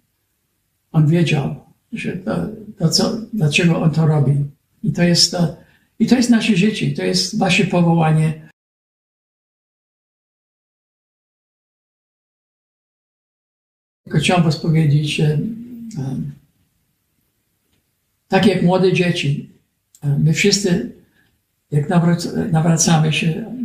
on 0.92 1.06
wiedział, 1.06 1.56
że 1.92 2.12
to, 2.12 2.36
to 2.78 2.88
co, 2.88 3.20
dlaczego 3.32 3.82
on 3.82 3.90
to 3.90 4.06
robi. 4.06 4.44
I 4.82 4.92
to 4.92 5.02
jest, 5.02 5.32
to, 5.32 5.56
i 5.98 6.06
to 6.06 6.16
jest 6.16 6.30
nasze 6.30 6.56
życie, 6.56 6.90
to 6.90 7.02
jest 7.02 7.38
wasze 7.38 7.64
powołanie. 7.64 8.49
Tylko 14.20 14.24
chciałem 14.24 14.44
was 14.44 14.56
powiedzieć, 14.56 15.22
tak 18.28 18.46
jak 18.46 18.62
młode 18.62 18.92
dzieci, 18.92 19.50
my 20.18 20.32
wszyscy, 20.32 20.92
jak 21.70 21.88
nawracamy 22.52 23.12
się 23.12 23.56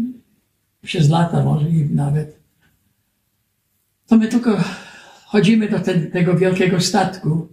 przez 0.82 1.10
lata 1.10 1.44
może 1.44 1.70
i 1.70 1.90
nawet, 1.90 2.40
to 4.08 4.18
my 4.18 4.28
tylko 4.28 4.58
chodzimy 5.26 5.70
do 5.70 5.80
te, 5.80 6.00
tego 6.00 6.38
wielkiego 6.38 6.82
statku 6.82 7.48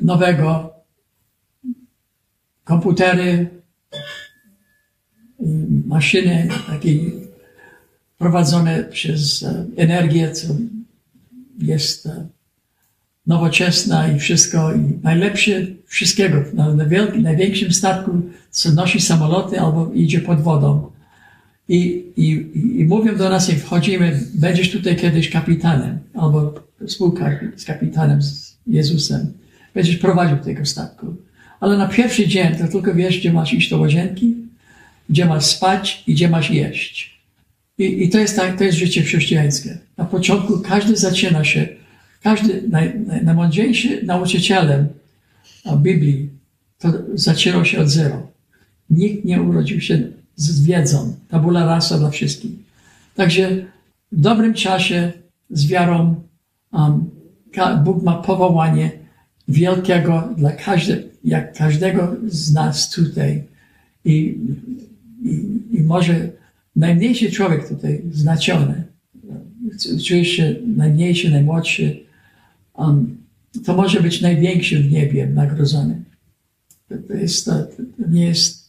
nowego, 0.00 0.74
komputery, 2.64 3.48
maszyny 5.86 6.48
takie 6.66 6.94
prowadzone 8.18 8.84
przez 8.84 9.44
energię, 9.76 10.32
co 10.32 10.54
jest 11.58 12.06
e, 12.06 12.26
nowoczesna 13.26 14.08
i 14.08 14.18
wszystko, 14.18 14.74
i 14.74 14.98
najlepsze 15.02 15.52
wszystkiego. 15.86 16.44
Na, 16.54 16.74
na 16.74 16.84
największym 17.22 17.72
statku, 17.72 18.22
co 18.50 18.72
nosi 18.72 19.00
samoloty 19.00 19.60
albo 19.60 19.92
idzie 19.94 20.20
pod 20.20 20.40
wodą. 20.40 20.90
I, 21.68 22.04
i, 22.16 22.30
i 22.80 22.84
mówią 22.84 23.16
do 23.16 23.28
nas, 23.28 23.48
jak 23.48 23.58
wchodzimy, 23.58 24.20
będziesz 24.34 24.70
tutaj 24.70 24.96
kiedyś 24.96 25.30
kapitanem, 25.30 25.98
albo 26.14 26.54
spółka 26.86 27.30
z 27.56 27.64
kapitanem, 27.64 28.22
z 28.22 28.56
Jezusem. 28.66 29.32
Będziesz 29.74 29.96
prowadził 29.96 30.38
tego 30.38 30.66
statku. 30.66 31.16
Ale 31.60 31.76
na 31.76 31.88
pierwszy 31.88 32.28
dzień 32.28 32.56
to 32.56 32.68
tylko 32.68 32.94
wiesz, 32.94 33.18
gdzie 33.18 33.32
masz 33.32 33.52
iść 33.52 33.70
do 33.70 33.78
łazienki, 33.78 34.34
gdzie 35.10 35.24
masz 35.24 35.44
spać 35.44 36.04
i 36.06 36.14
gdzie 36.14 36.28
masz 36.28 36.50
jeść. 36.50 37.15
I, 37.78 38.04
i 38.04 38.08
to, 38.08 38.18
jest 38.18 38.36
tak, 38.36 38.58
to 38.58 38.64
jest 38.64 38.78
życie 38.78 39.02
chrześcijańskie. 39.02 39.78
Na 39.96 40.04
początku 40.04 40.58
każdy 40.58 40.96
zaczyna 40.96 41.44
się, 41.44 41.68
każdy 42.22 42.62
naj, 42.68 43.00
naj, 43.00 43.24
najmądrzejszy 43.24 44.02
nauczycielem 44.02 44.88
Biblii 45.76 46.30
to 46.78 46.92
zaczynał 47.14 47.64
się 47.64 47.80
od 47.80 47.88
zero. 47.88 48.32
Nikt 48.90 49.24
nie 49.24 49.42
urodził 49.42 49.80
się 49.80 50.08
z 50.36 50.64
wiedzą. 50.64 51.16
Tabula 51.28 51.66
rasa 51.66 51.98
dla 51.98 52.10
wszystkich. 52.10 52.50
Także 53.14 53.50
w 54.12 54.20
dobrym 54.20 54.54
czasie 54.54 55.12
z 55.50 55.66
wiarą 55.66 56.14
um, 56.72 57.10
Bóg 57.84 58.02
ma 58.02 58.14
powołanie 58.14 58.90
wielkiego 59.48 60.28
dla 60.36 60.52
każde, 60.52 61.02
jak 61.24 61.58
każdego 61.58 62.16
z 62.26 62.52
nas 62.52 62.90
tutaj. 62.90 63.44
I, 64.04 64.38
i, 65.22 65.58
i 65.72 65.82
może 65.82 66.28
najmniejszy 66.76 67.30
człowiek 67.30 67.68
tutaj, 67.68 68.02
znaczony, 68.12 68.84
czujesz 70.06 70.28
się 70.28 70.54
najmniejszy, 70.66 71.30
najmłodszy, 71.30 72.00
um, 72.74 73.16
to 73.64 73.76
może 73.76 74.00
być 74.00 74.20
największy 74.20 74.82
w 74.82 74.92
niebie 74.92 75.26
nagrodzony. 75.26 76.04
To, 76.88 76.94
to, 77.08 77.14
jest, 77.14 77.44
to, 77.44 77.52
to 77.62 78.08
nie 78.08 78.26
jest 78.26 78.66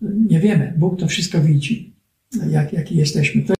nie 0.00 0.40
wiemy. 0.40 0.74
Bóg 0.76 1.00
to 1.00 1.06
wszystko 1.06 1.40
widzi, 1.40 1.92
jak, 2.50 2.72
jaki 2.72 2.96
jesteśmy. 2.96 3.42
To 3.42 3.54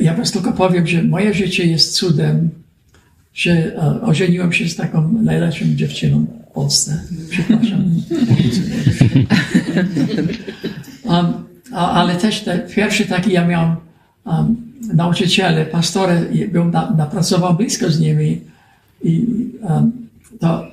ja 0.00 0.14
was 0.14 0.32
tylko 0.32 0.52
powiem, 0.52 0.86
że 0.86 1.02
moje 1.02 1.34
życie 1.34 1.66
jest 1.66 1.94
cudem, 1.94 2.50
że 3.34 3.76
e, 3.76 4.00
ożeniłem 4.02 4.52
się 4.52 4.68
z 4.68 4.76
taką 4.76 5.12
najlepszą 5.12 5.64
dziewczyną 5.74 6.37
Polsce. 6.58 7.00
Przepraszam. 7.30 7.84
um, 11.04 11.26
ale 11.72 12.16
też 12.16 12.40
te, 12.40 12.58
pierwszy 12.58 13.06
taki 13.06 13.32
ja 13.32 13.46
miałem 13.46 13.76
um, 14.24 14.56
nauczyciele, 14.94 15.66
pastory, 15.66 16.48
był 16.52 16.64
na, 16.64 16.90
napracował 16.90 17.54
blisko 17.54 17.90
z 17.90 18.00
nimi 18.00 18.40
i 19.02 19.26
um, 19.62 19.92
to 20.40 20.66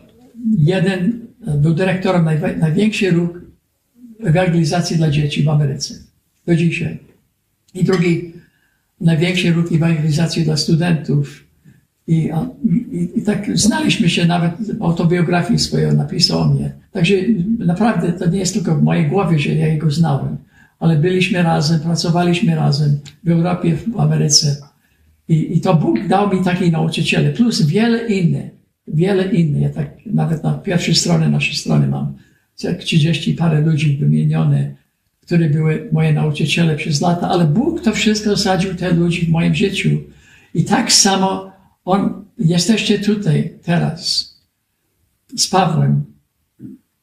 jeden 0.58 1.20
był 1.58 1.74
dyrektorem 1.74 2.26
największej 2.60 3.12
ruch 3.12 3.30
ewangelizacji 4.24 4.98
dla 4.98 5.10
dzieci 5.10 5.44
w 5.44 5.50
Ameryce. 5.50 5.94
Do 6.48 6.56
dzisiaj. 6.56 7.00
I 7.74 7.84
drugi 7.84 8.34
największy 9.02 9.54
ruch 9.54 9.72
ewangelizacji 9.72 10.44
dla 10.44 10.58
studentów. 10.58 11.45
I, 12.08 12.32
i, 12.92 13.10
I, 13.16 13.22
tak 13.22 13.58
znaliśmy 13.58 14.10
się 14.10 14.26
nawet 14.26 14.54
autobiografii 14.80 15.60
swojej 15.60 15.96
napisał 15.96 16.40
o 16.40 16.48
mnie. 16.48 16.72
Także 16.92 17.16
naprawdę 17.60 18.14
to 18.14 18.30
nie 18.30 18.40
jest 18.40 18.54
tylko 18.54 18.76
w 18.76 18.84
mojej 18.84 19.08
głowie, 19.08 19.40
że 19.40 19.56
ja 19.56 19.68
jego 19.68 19.92
znałem, 19.92 20.38
ale 20.80 20.96
byliśmy 20.96 21.44
razem, 21.44 21.80
pracowaliśmy 21.80 22.56
razem 22.56 23.00
w 23.24 23.30
Europie, 23.30 23.76
w 23.76 24.00
Ameryce. 24.00 24.56
I, 25.30 25.58
i 25.58 25.62
to 25.62 25.74
Bóg 25.74 26.08
dał 26.08 26.36
mi 26.36 26.44
takie 26.44 26.72
nauczyciele, 26.72 27.30
plus 27.30 27.66
wiele 27.66 28.08
innych 28.08 28.56
wiele 28.88 29.32
innych. 29.32 29.62
Ja 29.62 29.70
tak 29.70 29.88
nawet 30.06 30.44
na 30.44 30.54
pierwszej 30.54 30.96
stronie 30.96 31.30
naszej 31.30 31.56
strony 31.56 31.88
mam 31.88 32.14
jak 32.64 32.80
30 32.80 33.34
parę 33.34 33.62
ludzi 33.62 33.98
wymienione, 33.98 34.76
które 35.22 35.50
były 35.50 35.90
moje 35.92 36.14
nauczyciele 36.14 36.76
przez 36.76 37.02
lata, 37.02 37.30
ale 37.30 37.46
Bóg 37.46 37.82
to 37.82 37.92
wszystko 37.92 38.30
zasadził 38.30 38.76
te 38.76 38.94
ludzi 38.94 39.26
w 39.26 39.30
moim 39.30 39.56
życiu. 39.56 39.90
I 40.54 40.64
tak 40.64 40.92
samo 40.92 41.52
on, 41.86 42.26
jesteście 42.38 43.00
tutaj 43.00 43.60
teraz 43.64 44.34
z 45.38 45.48
Pawłem 45.48 46.06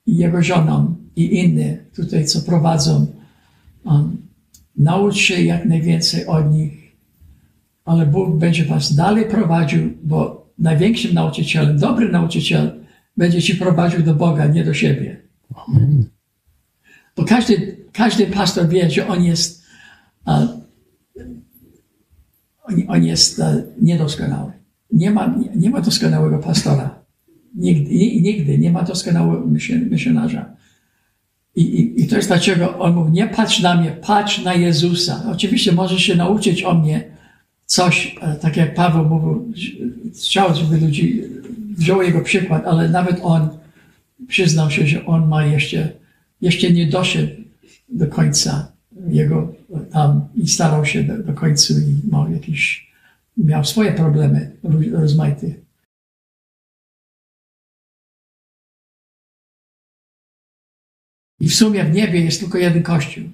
i 0.06 0.16
jego 0.16 0.42
żoną 0.42 0.96
i 1.16 1.38
inne 1.38 1.76
tutaj, 1.94 2.24
co 2.24 2.40
prowadzą. 2.40 3.06
Um, 3.84 4.16
naucz 4.76 5.16
się 5.16 5.42
jak 5.42 5.64
najwięcej 5.64 6.26
od 6.26 6.52
nich, 6.52 6.96
ale 7.84 8.06
Bóg 8.06 8.38
będzie 8.38 8.64
was 8.64 8.94
dalej 8.94 9.24
prowadził, 9.24 9.92
bo 10.02 10.50
największym 10.58 11.14
nauczycielem, 11.14 11.78
dobry 11.78 12.08
nauczyciel 12.08 12.84
będzie 13.16 13.42
ci 13.42 13.54
prowadził 13.54 14.02
do 14.02 14.14
Boga, 14.14 14.46
nie 14.46 14.64
do 14.64 14.74
siebie. 14.74 15.22
Amen. 15.54 16.10
Bo 17.16 17.24
każdy, 17.24 17.76
każdy 17.92 18.26
pastor 18.26 18.68
wie, 18.68 18.90
że 18.90 19.08
on 19.08 19.24
jest, 19.24 19.64
uh, 20.26 20.48
on, 22.62 22.82
on, 22.88 23.04
jest 23.04 23.38
uh, 23.38 23.46
niedoskonały. 23.80 24.61
Nie 24.92 25.10
ma, 25.10 25.34
nie 25.56 25.70
ma 25.70 25.80
doskonałego 25.80 26.38
pastora. 26.38 27.02
Nigdy, 27.54 27.90
nigdy 28.20 28.58
nie 28.58 28.70
ma 28.70 28.82
doskonałego 28.82 29.46
misjonarza. 29.90 30.56
I, 31.56 31.62
i, 31.62 32.02
I 32.02 32.06
to 32.06 32.16
jest 32.16 32.28
dlaczego 32.28 32.78
on 32.78 32.94
mówi, 32.94 33.12
nie 33.12 33.26
patrz 33.26 33.60
na 33.60 33.80
mnie, 33.80 33.90
patrz 34.06 34.44
na 34.44 34.54
Jezusa. 34.54 35.22
Oczywiście 35.32 35.72
możesz 35.72 36.02
się 36.02 36.14
nauczyć 36.14 36.62
o 36.62 36.74
mnie, 36.74 37.12
coś, 37.66 38.16
tak 38.40 38.56
jak 38.56 38.74
Paweł 38.74 39.04
mówił, 39.04 39.52
chciał, 40.14 40.54
żeby 40.54 40.86
ludzi 40.86 41.22
wziął 41.76 42.02
jego 42.02 42.20
przykład, 42.20 42.66
ale 42.66 42.88
nawet 42.88 43.20
on 43.22 43.48
przyznał 44.28 44.70
się, 44.70 44.86
że 44.86 45.06
on 45.06 45.28
ma 45.28 45.46
jeszcze, 45.46 45.88
jeszcze 46.40 46.70
nie 46.70 46.86
doszedł 46.86 47.32
do 47.88 48.06
końca 48.06 48.72
jego 49.08 49.54
tam 49.92 50.20
i 50.34 50.48
starał 50.48 50.84
się 50.84 51.02
do, 51.04 51.18
do 51.18 51.32
końca 51.32 51.74
i 51.74 52.12
miał 52.12 52.32
jakieś, 52.32 52.91
miał 53.36 53.64
swoje 53.64 53.92
problemy 53.92 54.56
rozmaite. 54.92 55.46
I 61.40 61.48
w 61.48 61.54
sumie 61.54 61.84
w 61.84 61.94
niebie 61.94 62.20
jest 62.20 62.40
tylko 62.40 62.58
jeden 62.58 62.82
kościół. 62.82 63.24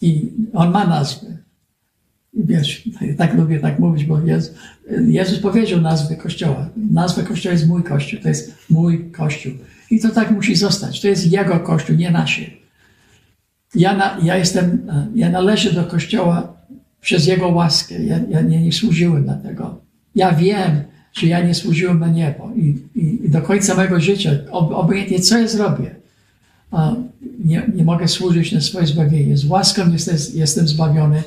I 0.00 0.32
on 0.52 0.70
ma 0.70 0.86
nazwę 0.86 1.44
wiesz, 2.36 2.88
tak 3.18 3.34
lubię 3.34 3.60
tak 3.60 3.78
mówić, 3.78 4.04
bo 4.04 4.20
Jezus, 4.20 4.54
Jezus 5.06 5.38
powiedział 5.38 5.80
nazwę 5.80 6.16
Kościoła. 6.16 6.68
Nazwa 6.76 7.22
Kościoła 7.22 7.52
jest 7.52 7.68
mój 7.68 7.82
Kościół, 7.82 8.20
to 8.20 8.28
jest 8.28 8.70
mój 8.70 9.10
Kościół. 9.10 9.52
I 9.90 10.00
to 10.00 10.08
tak 10.08 10.30
musi 10.30 10.56
zostać. 10.56 11.00
To 11.00 11.08
jest 11.08 11.32
Jego 11.32 11.60
Kościół, 11.60 11.96
nie 11.96 12.10
nasze. 12.10 12.42
Ja, 13.74 13.96
na, 13.96 14.18
ja 14.22 14.36
jestem, 14.36 14.86
ja 15.14 15.30
należę 15.30 15.72
do 15.72 15.84
Kościoła 15.84 16.53
przez 17.04 17.26
Jego 17.26 17.48
łaskę. 17.48 18.04
Ja, 18.04 18.20
ja 18.30 18.40
nie, 18.40 18.62
nie 18.62 18.72
służyłem 18.72 19.24
na 19.24 19.34
tego. 19.34 19.80
Ja 20.14 20.32
wiem, 20.32 20.82
że 21.12 21.26
ja 21.26 21.46
nie 21.46 21.54
służyłem 21.54 22.00
na 22.00 22.08
niebo 22.08 22.50
i, 22.56 22.78
i, 22.94 23.26
i 23.26 23.30
do 23.30 23.42
końca 23.42 23.74
mojego 23.74 24.00
życia, 24.00 24.30
ob, 24.50 24.72
obojętnie 24.72 25.20
co 25.20 25.38
ja 25.38 25.48
zrobię, 25.48 25.94
nie, 27.44 27.62
nie 27.74 27.84
mogę 27.84 28.08
służyć 28.08 28.52
na 28.52 28.60
swoje 28.60 28.86
zbawienie. 28.86 29.36
Z 29.36 29.44
łaską 29.44 29.92
jestem, 29.92 30.16
jestem 30.34 30.68
zbawiony 30.68 31.22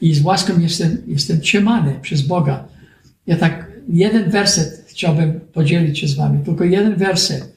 i 0.00 0.14
z 0.14 0.24
łaską 0.24 0.60
jestem, 0.60 0.98
jestem 1.06 1.40
trzymany 1.40 1.94
przez 2.02 2.22
Boga. 2.22 2.64
Ja 3.26 3.36
tak 3.36 3.72
jeden 3.88 4.30
werset 4.30 4.84
chciałbym 4.86 5.40
podzielić 5.40 5.98
się 5.98 6.08
z 6.08 6.14
wami, 6.14 6.44
tylko 6.44 6.64
jeden 6.64 6.94
werset, 6.96 7.56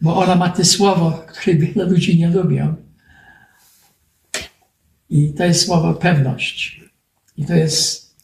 bo 0.00 0.16
ona 0.16 0.34
ma 0.36 0.48
te 0.48 0.64
słowo, 0.64 1.24
które 1.28 1.56
wiele 1.56 1.84
ludzi 1.84 2.18
nie 2.18 2.28
lubią. 2.28 2.74
I 5.10 5.32
to 5.32 5.44
jest 5.44 5.66
słowo 5.66 5.94
pewność. 5.94 6.79
I 7.40 7.44
to 7.44 7.54
jest 7.54 8.14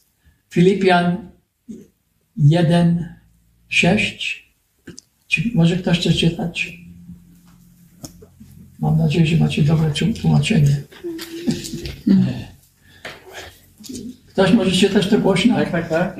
Filipian 0.49 1.17
1, 2.37 3.15
6. 3.67 4.53
Czy 5.27 5.41
może 5.55 5.77
ktoś 5.77 5.99
chce 5.99 6.13
czytać? 6.13 6.77
Mam 8.79 8.97
nadzieję, 8.97 9.25
że 9.25 9.37
macie 9.37 9.63
dobre 9.63 9.91
tłumaczenie. 10.21 10.81
Ktoś 14.27 14.51
może 14.53 14.71
czytać 14.71 15.07
to 15.07 15.19
głośno? 15.19 15.55
Tak, 15.55 15.71
tak, 15.71 15.89
tak. 15.89 16.17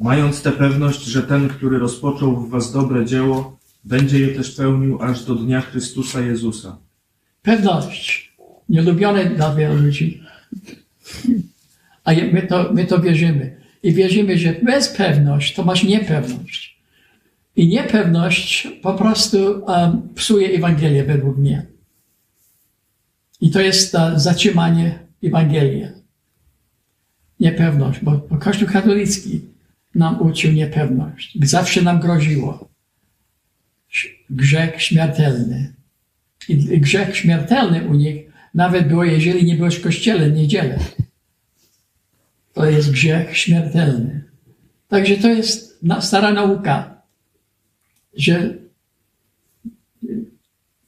Mając 0.00 0.42
tę 0.42 0.52
pewność, 0.52 1.04
że 1.04 1.22
ten, 1.22 1.48
który 1.48 1.78
rozpoczął 1.78 2.36
w 2.36 2.50
was 2.50 2.72
dobre 2.72 3.06
dzieło, 3.06 3.58
będzie 3.84 4.18
je 4.18 4.28
też 4.28 4.50
pełnił 4.50 5.02
aż 5.02 5.24
do 5.24 5.34
dnia 5.34 5.60
Chrystusa 5.60 6.20
Jezusa. 6.20 6.78
Pewność. 7.42 8.32
Nielubione 8.68 9.24
dla 9.24 9.54
wielu 9.54 9.76
ludzi. 9.76 10.22
A 12.08 12.12
my 12.12 12.42
to, 12.42 12.72
my 12.72 12.84
to 12.84 13.00
wierzymy. 13.00 13.56
I 13.82 13.92
wierzymy, 13.92 14.38
że 14.38 14.52
bez 14.52 14.88
pewność 14.88 15.54
to 15.54 15.64
masz 15.64 15.84
niepewność. 15.84 16.78
I 17.56 17.68
niepewność 17.68 18.68
po 18.82 18.94
prostu 18.94 19.64
um, 19.64 20.08
psuje 20.14 20.48
Ewangelię 20.48 21.04
według 21.04 21.38
mnie. 21.38 21.66
I 23.40 23.50
to 23.50 23.60
jest 23.60 23.94
uh, 23.94 24.00
zatrzymanie 24.16 24.98
Ewangelii. 25.24 25.86
Niepewność, 27.40 28.00
bo, 28.02 28.10
bo 28.30 28.36
Kościół 28.36 28.68
katolicki 28.68 29.40
nam 29.94 30.22
uczył 30.22 30.52
niepewność. 30.52 31.38
Zawsze 31.42 31.82
nam 31.82 32.00
groziło. 32.00 32.68
Grzech 34.30 34.82
śmiertelny. 34.82 35.74
I 36.48 36.80
grzech 36.80 37.16
śmiertelny 37.16 37.88
u 37.88 37.94
nich 37.94 38.16
nawet 38.54 38.88
było, 38.88 39.04
jeżeli 39.04 39.44
nie 39.44 39.56
byłeś 39.56 39.76
w 39.76 39.82
kościele 39.82 40.30
w 40.30 40.36
niedzielę. 40.36 40.78
To 42.58 42.64
jest 42.64 42.90
grzech 42.90 43.38
śmiertelny. 43.38 44.24
Także 44.88 45.16
to 45.16 45.28
jest 45.28 45.80
stara 46.00 46.32
nauka, 46.32 47.02
że 48.16 48.54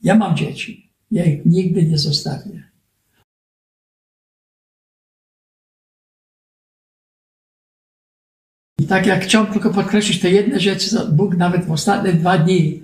ja 0.02 0.14
mam 0.14 0.36
dzieci. 0.36 0.90
Ja 1.10 1.24
ich 1.24 1.46
nigdy 1.46 1.84
nie 1.84 1.98
zostawię. 1.98 2.62
I 8.78 8.86
tak 8.86 9.06
jak 9.06 9.24
chciałem 9.24 9.52
tylko 9.52 9.70
podkreślić 9.70 10.20
te 10.20 10.30
jedne 10.30 10.60
rzeczy, 10.60 10.96
Bóg 11.12 11.36
nawet 11.36 11.64
w 11.64 11.72
ostatnie 11.72 12.12
dwa 12.12 12.38
dni 12.38 12.82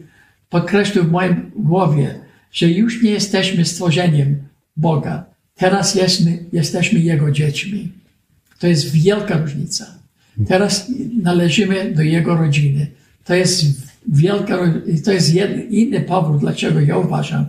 podkreślił 0.50 1.05
w 1.05 1.11
moim 1.11 1.50
głowie, 1.57 2.21
że 2.52 2.69
już 2.69 3.02
nie 3.02 3.11
jesteśmy 3.11 3.64
stworzeniem 3.64 4.49
Boga. 4.76 5.25
Teraz 5.55 5.95
jesteśmy, 5.95 6.45
jesteśmy 6.52 6.99
Jego 6.99 7.31
dziećmi. 7.31 8.06
To 8.59 8.66
jest 8.66 8.90
wielka 8.90 9.38
różnica. 9.38 9.87
Teraz 10.49 10.92
należymy 11.23 11.95
do 11.95 12.03
Jego 12.03 12.37
rodziny. 12.37 12.87
To 13.25 13.35
jest 13.35 13.64
wielka, 14.09 14.59
to 15.05 15.12
jest 15.12 15.35
jed, 15.35 15.71
inny 15.71 16.01
powód, 16.01 16.40
dlaczego 16.40 16.81
ja 16.81 16.99
uważam, 16.99 17.47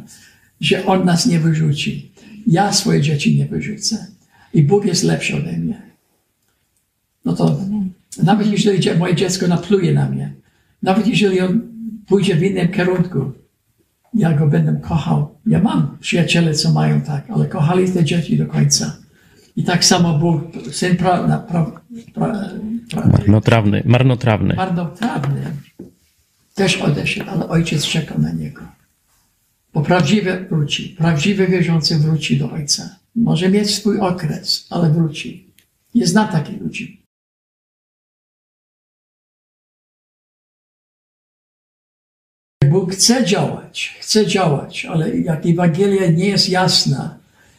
że 0.62 0.86
On 0.86 1.06
nas 1.06 1.26
nie 1.26 1.40
wyrzuci. 1.40 2.12
Ja 2.48 2.74
swoje 2.74 3.02
dzieci 3.02 3.38
nie 3.38 3.46
wyrzucę. 3.46 4.08
I 4.54 4.64
Bóg 4.64 4.86
jest 4.86 5.04
lepszy 5.04 5.36
ode 5.36 5.52
mnie. 5.52 5.82
No 7.26 7.34
to 7.34 7.60
nawet 8.24 8.52
jeżeli 8.52 8.98
moje 9.00 9.16
dziecko 9.16 9.48
napluje 9.48 9.94
na 9.94 10.10
mnie, 10.10 10.34
nawet 10.84 11.08
jeżeli 11.08 11.40
on 11.40 11.62
pójdzie 12.08 12.36
w 12.36 12.44
innym 12.44 12.68
kierunku, 12.68 13.32
ja 14.14 14.34
go 14.34 14.48
będę 14.48 14.80
kochał. 14.82 15.36
Ja 15.46 15.60
mam 15.60 15.98
przyjaciele, 16.00 16.54
co 16.54 16.72
mają 16.72 17.02
tak, 17.02 17.30
ale 17.30 17.46
kochali 17.46 17.92
te 17.92 18.04
dzieci 18.04 18.38
do 18.38 18.46
końca. 18.46 18.98
I 19.58 19.64
tak 19.64 19.86
samo 19.86 20.18
Bóg, 20.20 20.42
syn 20.72 20.98
pra, 20.98 21.18
pra, 21.18 21.38
pra, 21.40 22.32
pra, 22.92 23.08
Marnotrawny, 23.08 23.84
marnotrawny. 23.86 24.56
marnotrawny, 24.56 25.42
też 26.56 26.78
odeszedł, 26.78 27.30
ale 27.30 27.48
ojciec 27.50 27.86
czekał 27.86 28.20
na 28.20 28.32
niego. 28.32 28.62
Bo 29.74 29.82
prawdziwy 29.82 30.46
wróci, 30.50 30.90
prawdziwy 30.98 31.48
wierzący 31.48 32.00
wróci 32.00 32.38
do 32.38 32.52
ojca. 32.52 32.96
Może 33.16 33.50
mieć 33.50 33.76
swój 33.76 34.00
okres, 34.00 34.68
ale 34.70 34.90
wróci. 34.90 35.48
Nie 35.96 36.08
znam 36.08 36.28
takich 36.28 36.62
ludzi. 36.62 37.02
Bóg 42.70 42.92
chce 42.94 43.26
działać, 43.26 43.98
chce 44.02 44.28
działać, 44.28 44.86
ale 44.86 45.18
jak 45.18 45.46
Ewangelia 45.46 46.12
nie 46.12 46.26
jest 46.26 46.50
jasna 46.50 47.18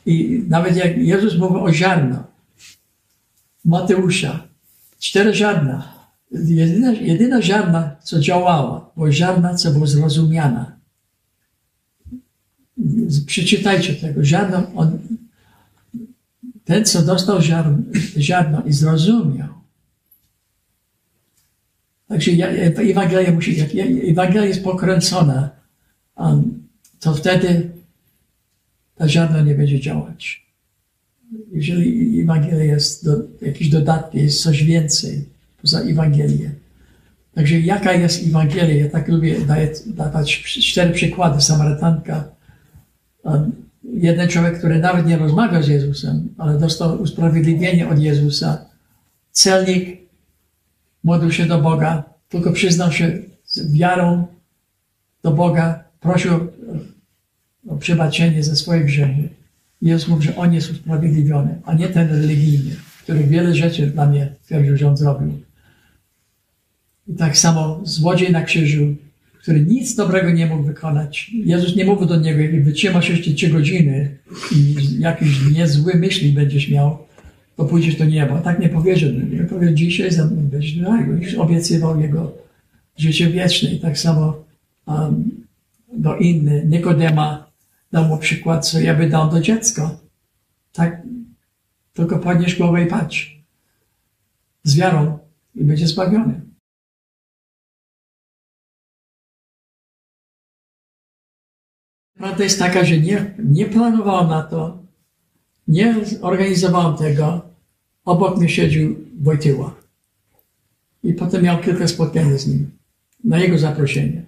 i 0.08 0.44
nawet 0.48 0.76
jak 0.76 0.98
Jezus 0.98 1.38
mówi 1.38 1.56
o 1.56 1.72
ziarno, 1.72 2.24
Mateusza, 3.64 4.48
cztery 4.98 5.34
ziarna, 5.34 5.92
jedyna, 6.30 6.92
jedyna 6.92 7.42
ziarna, 7.42 7.96
co 8.02 8.20
działała, 8.20 8.90
było 8.94 9.12
ziarna, 9.12 9.54
co 9.54 9.70
było 9.70 9.86
zrozumiana. 9.86 10.78
Przeczytajcie 13.26 13.94
tego. 13.94 14.24
Ziarno, 14.24 14.66
on, 14.74 14.98
ten, 16.64 16.84
co 16.84 17.02
dostał 17.02 17.42
ziarno, 17.42 17.78
ziarno 18.18 18.62
i 18.62 18.72
zrozumiał. 18.72 19.48
Także 22.08 22.32
Ewangelia 22.76 23.32
musi, 23.32 23.56
jak 23.56 23.70
Ewangelia 24.10 24.44
jest 24.44 24.64
pokręcona, 24.64 25.50
to 27.00 27.14
wtedy 27.14 27.77
ta 28.98 29.08
ziarno 29.08 29.42
nie 29.42 29.54
będzie 29.54 29.80
działać. 29.80 30.46
Jeżeli 31.52 32.20
Ewangelia 32.20 32.64
jest 32.64 33.04
do, 33.04 33.16
jakiś 33.42 33.68
dodatek, 33.68 34.14
jest 34.14 34.42
coś 34.42 34.64
więcej 34.64 35.24
poza 35.62 35.80
Ewangelię. 35.80 36.50
Także 37.34 37.60
jaka 37.60 37.92
jest 37.92 38.26
Ewangelia? 38.26 38.74
Ja 38.74 38.90
tak 38.90 39.08
lubię 39.08 39.40
daję, 39.40 39.72
dawać 39.86 40.42
cztery 40.42 40.92
przykłady. 40.92 41.40
Samarytanka, 41.40 42.24
jeden 43.84 44.28
człowiek, 44.28 44.58
który 44.58 44.78
nawet 44.78 45.06
nie 45.06 45.16
rozmawiał 45.16 45.62
z 45.62 45.68
Jezusem, 45.68 46.34
ale 46.38 46.58
dostał 46.58 47.02
usprawiedliwienie 47.02 47.88
od 47.88 47.98
Jezusa. 47.98 48.64
Celnik 49.32 49.98
modlił 51.04 51.32
się 51.32 51.46
do 51.46 51.58
Boga, 51.60 52.04
tylko 52.28 52.52
przyznał 52.52 52.92
się 52.92 53.18
z 53.44 53.72
wiarą 53.72 54.26
do 55.22 55.30
Boga, 55.30 55.84
prosił 56.00 56.32
o- 57.68 57.76
przebaczenie 57.76 58.42
za 58.42 58.56
swoje 58.56 58.84
grzechy. 58.84 59.28
Jezus 59.82 60.08
mówi, 60.08 60.24
że 60.26 60.36
on 60.36 60.54
jest 60.54 60.70
usprawiedliwiony, 60.70 61.60
a 61.64 61.74
nie 61.74 61.88
ten 61.88 62.08
religijny, 62.08 62.70
który 63.02 63.24
wiele 63.24 63.54
rzeczy 63.54 63.86
dla 63.86 64.06
mnie 64.06 64.28
twierdził, 64.46 64.76
że 64.76 64.88
on 64.88 64.96
zrobił. 64.96 65.32
I 67.08 67.14
tak 67.14 67.38
samo 67.38 67.80
złodziej 67.84 68.32
na 68.32 68.42
krzyżu, 68.42 68.94
który 69.42 69.60
nic 69.60 69.94
dobrego 69.94 70.30
nie 70.30 70.46
mógł 70.46 70.62
wykonać. 70.62 71.30
Jezus 71.44 71.76
nie 71.76 71.84
mówił 71.84 72.06
do 72.06 72.16
niego, 72.20 72.40
jak 72.40 72.64
wytrzymasz 72.64 73.08
jeszcze 73.10 73.30
trzy 73.30 73.48
godziny 73.48 74.16
i 74.56 74.74
jakieś 74.98 75.50
niezłe 75.52 75.94
myśli 75.94 76.32
będziesz 76.32 76.68
miał, 76.68 76.98
to 77.56 77.64
pójdziesz 77.64 77.96
do 77.96 78.04
nieba. 78.04 78.40
Tak 78.40 78.60
nie 78.60 78.68
powiedział 78.68 79.12
do 79.12 79.20
niego. 79.20 79.48
Powiedział, 79.48 79.74
dzisiaj 79.74 80.10
ze 80.10 80.24
mną 80.26 80.42
będziesz 80.42 80.72
do 80.72 80.96
niego. 80.96 81.12
Już 81.12 81.34
obiecywał 81.34 82.00
jego 82.00 82.32
życie 82.96 83.30
wieczne. 83.30 83.70
I 83.70 83.80
tak 83.80 83.98
samo 83.98 84.44
um, 84.86 85.30
do 85.98 86.16
innych. 86.16 86.68
Nikodema 86.68 87.47
dał 87.92 88.04
mu 88.04 88.18
przykład, 88.18 88.68
co 88.68 88.80
ja 88.80 88.94
by 88.94 89.08
dał 89.08 89.30
do 89.30 89.40
dziecka. 89.40 89.98
Tak, 90.72 91.02
tylko 91.92 92.18
podnieś 92.18 92.58
głowę 92.58 92.84
i 92.84 92.86
patrz. 92.86 93.42
Z 94.64 94.76
wiarą 94.76 95.18
i 95.54 95.64
będzie 95.64 95.86
zbawiony. 95.86 96.40
Prawda 102.14 102.44
jest 102.44 102.58
taka, 102.58 102.84
że 102.84 102.98
nie, 102.98 103.34
nie 103.38 103.66
planowałem 103.66 104.28
na 104.28 104.42
to, 104.42 104.78
nie 105.68 105.94
organizowałem 106.20 106.96
tego. 106.96 107.48
Obok 108.04 108.38
mnie 108.38 108.48
siedział 108.48 108.94
Wojtyła. 109.20 109.74
I 111.02 111.14
potem 111.14 111.42
miał 111.42 111.62
kilka 111.62 111.88
spotkań 111.88 112.38
z 112.38 112.46
nim. 112.46 112.70
Na 113.24 113.38
jego 113.38 113.58
zaproszenie. 113.58 114.27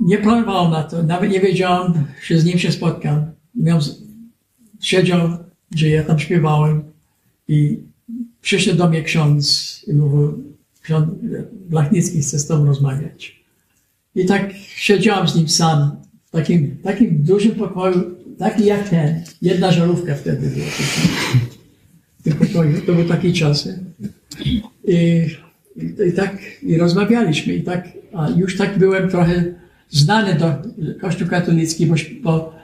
Nie 0.00 0.18
planowałem 0.18 0.70
na 0.70 0.82
to, 0.82 1.02
nawet 1.02 1.30
nie 1.30 1.40
wiedziałem, 1.40 1.92
że 2.26 2.38
z 2.38 2.44
nim 2.44 2.58
się 2.58 2.72
spotkam. 2.72 3.24
Miał, 3.54 3.80
z- 3.80 4.02
siedział, 4.80 5.20
że 5.76 5.88
ja 5.88 6.04
tam 6.04 6.18
śpiewałem 6.18 6.82
i 7.48 7.78
przyszedł 8.40 8.78
do 8.78 8.88
mnie 8.88 9.02
ksiądz 9.02 9.80
i 9.88 9.92
mówił, 9.92 10.44
ksiądz 10.82 11.08
Blachnicki 11.68 12.20
chce 12.20 12.38
z 12.38 12.46
tobą 12.46 12.66
rozmawiać. 12.66 13.40
I 14.14 14.26
tak 14.26 14.52
siedziałem 14.76 15.28
z 15.28 15.36
nim 15.36 15.48
sam 15.48 15.96
w 16.26 16.30
takim, 16.30 16.76
takim 16.82 17.22
dużym 17.22 17.52
pokoju, 17.54 18.00
taki 18.38 18.64
jak 18.64 18.88
ten. 18.88 19.22
Jedna 19.42 19.72
żarówka 19.72 20.14
wtedy 20.14 20.48
była. 20.50 20.66
W 22.20 22.22
tym 22.22 22.32
pokoju. 22.32 22.80
To 22.86 22.92
były 22.92 23.04
takie 23.04 23.32
czasy. 23.32 23.78
I, 24.44 24.62
i, 24.84 25.26
i 26.08 26.12
tak 26.16 26.38
i 26.62 26.76
rozmawialiśmy. 26.78 27.54
I 27.54 27.62
tak, 27.62 27.88
a 28.14 28.30
już 28.30 28.56
tak 28.56 28.78
byłem 28.78 29.08
trochę 29.10 29.44
znany 29.90 30.34
do 30.34 30.54
Kościół 31.00 31.28
katolicki, 31.28 31.86
bo, 31.86 31.94
bo 32.22 32.54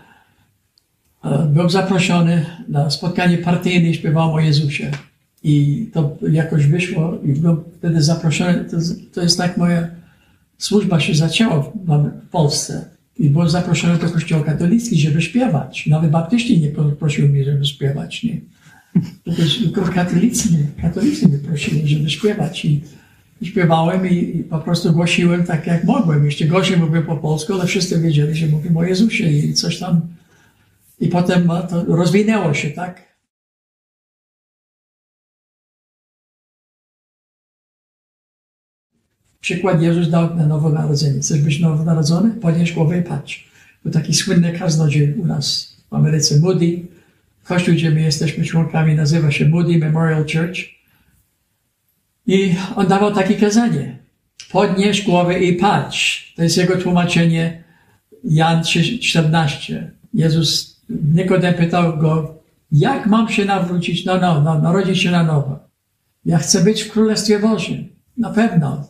e, 1.24 1.46
byłem 1.52 1.70
zaproszony 1.70 2.46
na 2.68 2.90
spotkanie 2.90 3.38
partyjne 3.38 3.90
i 3.90 3.94
śpiewałem 3.94 4.35
o 4.35 4.40
Jezusie. 4.40 4.90
I 5.44 5.87
to 5.92 6.16
jakoś 6.30 6.66
wyszło 6.66 7.18
i 7.24 7.32
byłem 7.32 7.56
wtedy 7.78 8.02
zaproszony. 8.02 8.64
To, 8.64 8.76
to 9.14 9.22
jest 9.22 9.38
tak 9.38 9.56
moja 9.56 9.88
służba 10.58 11.00
się 11.00 11.14
zaczęła 11.14 11.62
w, 11.62 11.72
w 12.26 12.28
Polsce. 12.30 12.85
I 13.18 13.30
byłem 13.30 13.48
zaproszony 13.48 13.98
do 13.98 14.11
kościoła 14.11 14.44
katolicki, 14.44 14.98
żeby 15.00 15.22
śpiewać. 15.22 15.87
Nawet 15.87 16.11
baptyści 16.11 16.61
nie 16.61 16.68
prosiły 16.98 17.28
mnie, 17.28 17.44
żeby 17.44 17.64
śpiewać. 17.64 18.22
Nie? 18.22 18.40
Tylko 19.62 19.82
katolicy, 19.82 20.48
katolicy 20.82 21.28
mnie 21.28 21.38
prosili, 21.38 21.88
żeby 21.88 22.11
śpiewać. 22.11 22.64
I 22.64 22.80
śpiewałem 23.42 24.09
i, 24.09 24.37
i 24.37 24.44
po 24.44 24.59
prostu 24.59 24.92
głosiłem 24.92 25.44
tak, 25.44 25.66
jak 25.66 25.85
mogłem. 25.85 26.24
Jeszcze 26.24 26.44
gorzej 26.44 26.76
mówię 26.76 27.02
po 27.02 27.16
polsku, 27.16 27.52
ale 27.52 27.66
wszyscy 27.66 28.00
wiedzieli, 28.00 28.35
że 28.35 28.46
mówię 28.46 28.70
o 28.76 28.85
Jezusie 28.85 29.24
i 29.24 29.55
coś 29.55 29.78
tam. 29.78 30.00
I 31.00 31.09
potem 31.09 31.48
to 31.70 31.85
rozwinęło 31.85 32.55
się, 32.55 32.70
tak? 32.70 33.12
Przykład 39.40 39.83
Jezus 39.83 40.11
dał 40.11 40.35
na 40.35 40.46
nowonarodzenie. 40.46 41.20
Chcesz 41.20 41.40
być 41.40 41.61
nowonarodzony? 41.61 42.31
Podnieś 42.31 42.72
głowę 42.72 42.98
i 42.98 43.02
patrz. 43.02 43.50
Był 43.83 43.92
taki 43.92 44.14
słynny 44.14 44.52
kaznodziej 44.59 45.14
u 45.14 45.26
nas 45.26 45.76
w 45.90 45.94
Ameryce, 45.94 46.40
Moody. 46.40 46.83
Kościół, 47.44 47.74
gdzie 47.74 47.90
my 47.90 48.00
jesteśmy 48.00 48.44
członkami, 48.44 48.94
nazywa 48.94 49.31
się 49.31 49.48
Moody 49.48 49.78
Memorial 49.78 50.22
Church. 50.22 50.81
I 52.26 52.54
on 52.76 52.87
dawał 52.87 53.14
takie 53.14 53.35
kazanie. 53.35 53.98
Podnieś 54.52 55.02
głowę 55.02 55.40
i 55.40 55.52
patrz. 55.52 56.32
To 56.37 56.42
jest 56.42 56.56
jego 56.56 56.76
tłumaczenie 56.76 57.62
Jan 58.24 58.64
14. 58.64 59.90
Jezus, 60.14 60.80
Nikodem 61.14 61.54
pytał 61.54 61.98
go, 61.98 62.35
jak 62.72 63.06
mam 63.06 63.28
się 63.28 63.44
nawrócić? 63.44 64.04
No, 64.04 64.18
no, 64.18 64.40
no, 64.40 64.58
narodzić 64.58 65.02
się 65.02 65.11
na 65.11 65.22
nowo. 65.22 65.58
Ja 66.24 66.38
chcę 66.38 66.64
być 66.64 66.82
w 66.82 66.92
Królestwie 66.92 67.38
Bożym. 67.38 67.88
Na 68.16 68.30
pewno. 68.30 68.88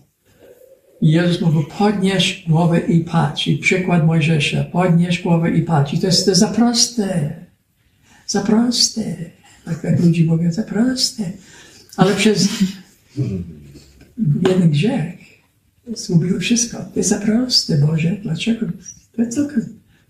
I 1.01 1.11
Jezus 1.11 1.40
mówił, 1.40 1.64
podnieś 1.79 2.45
głowę 2.49 2.81
i 2.81 3.01
patrz. 3.01 3.47
I 3.47 3.59
przykład 3.59 4.07
Mojżesza, 4.07 4.64
podnieś 4.64 5.23
głowę 5.23 5.51
i 5.51 5.62
patrz. 5.62 5.95
I 5.95 5.99
to 5.99 6.07
jest 6.07 6.27
to 6.27 6.35
za 6.35 6.49
proste. 6.49 7.33
Za 8.27 8.40
proste. 8.40 9.03
Tak 9.64 9.85
jak 9.85 10.01
ludzie 10.01 10.25
mówią, 10.25 10.53
za 10.53 10.62
proste. 10.62 11.23
Ale 11.97 12.14
przez 12.14 12.49
jeden 14.48 14.70
grzech 14.70 15.14
zgubił 15.94 16.40
wszystko. 16.40 16.79
To 16.79 16.92
jest 16.96 17.09
za 17.09 17.18
proste, 17.18 17.79
Boże. 17.79 18.16
Dlaczego? 18.22 18.66
To 19.16 19.22
tylko, 19.35 19.55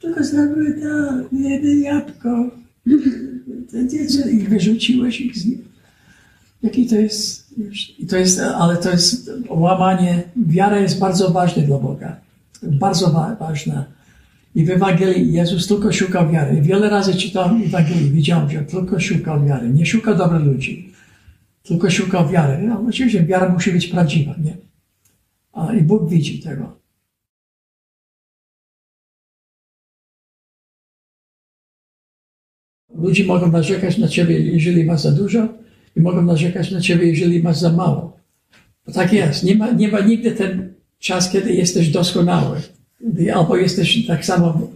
tylko 0.00 0.24
zrobiły 0.24 0.72
to, 0.72 1.36
jedno 1.38 1.70
jabłko. 1.70 2.50
I 4.32 4.38
wyrzuciłeś 4.38 5.20
ich 5.20 5.38
z. 5.38 5.46
Jaki 6.62 6.86
to 6.86 6.96
jest, 6.96 7.54
i 7.98 8.06
to 8.06 8.16
jest, 8.16 8.40
ale 8.40 8.76
to 8.76 8.90
jest 8.90 9.30
łamanie, 9.48 10.22
wiara 10.36 10.80
jest 10.80 10.98
bardzo 10.98 11.30
ważna 11.30 11.62
dla 11.62 11.78
Boga. 11.78 12.16
Bardzo 12.62 13.10
wa 13.10 13.36
ważna. 13.40 13.84
I 14.54 14.64
w 14.64 14.70
Ewangelii 14.70 15.32
Jezus 15.32 15.68
tylko 15.68 15.92
szukał 15.92 16.30
wiary. 16.30 16.60
Wiele 16.62 16.90
razy 16.90 17.14
czytałem 17.14 17.62
Ewangelii, 17.62 18.10
widziałem, 18.10 18.50
że 18.50 18.62
tylko 18.62 19.00
szukał 19.00 19.46
wiary. 19.46 19.68
Nie 19.68 19.86
szukał 19.86 20.16
dobrych 20.16 20.44
ludzi. 20.44 20.91
Tylko 21.62 21.90
szukał 21.90 22.28
wiary. 22.28 22.62
No, 22.62 22.84
oczywiście 22.88 23.24
wiara 23.24 23.48
musi 23.48 23.72
być 23.72 23.86
prawdziwa, 23.86 24.34
nie? 24.44 24.56
A, 25.52 25.72
I 25.72 25.82
Bóg 25.82 26.08
widzi 26.08 26.40
tego. 26.40 26.82
Ludzie 32.94 33.24
mogą 33.24 33.50
narzekać 33.50 33.98
na 33.98 34.08
ciebie, 34.08 34.40
jeżeli 34.40 34.84
masz 34.84 35.00
za 35.00 35.12
dużo, 35.12 35.48
i 35.96 36.00
mogą 36.00 36.22
narzekać 36.22 36.70
na 36.70 36.80
ciebie, 36.80 37.06
jeżeli 37.06 37.42
masz 37.42 37.58
za 37.58 37.72
mało. 37.72 38.16
Bo 38.86 38.92
tak 38.92 39.12
jest. 39.12 39.44
Nie 39.44 39.54
ma, 39.54 39.70
nie 39.70 39.88
ma 39.88 40.00
nigdy 40.00 40.32
ten 40.32 40.74
czas, 40.98 41.30
kiedy 41.30 41.52
jesteś 41.52 41.88
doskonały. 41.88 42.60
Albo 43.34 43.56
jesteś 43.56 44.06
tak 44.06 44.24
samo 44.24 44.68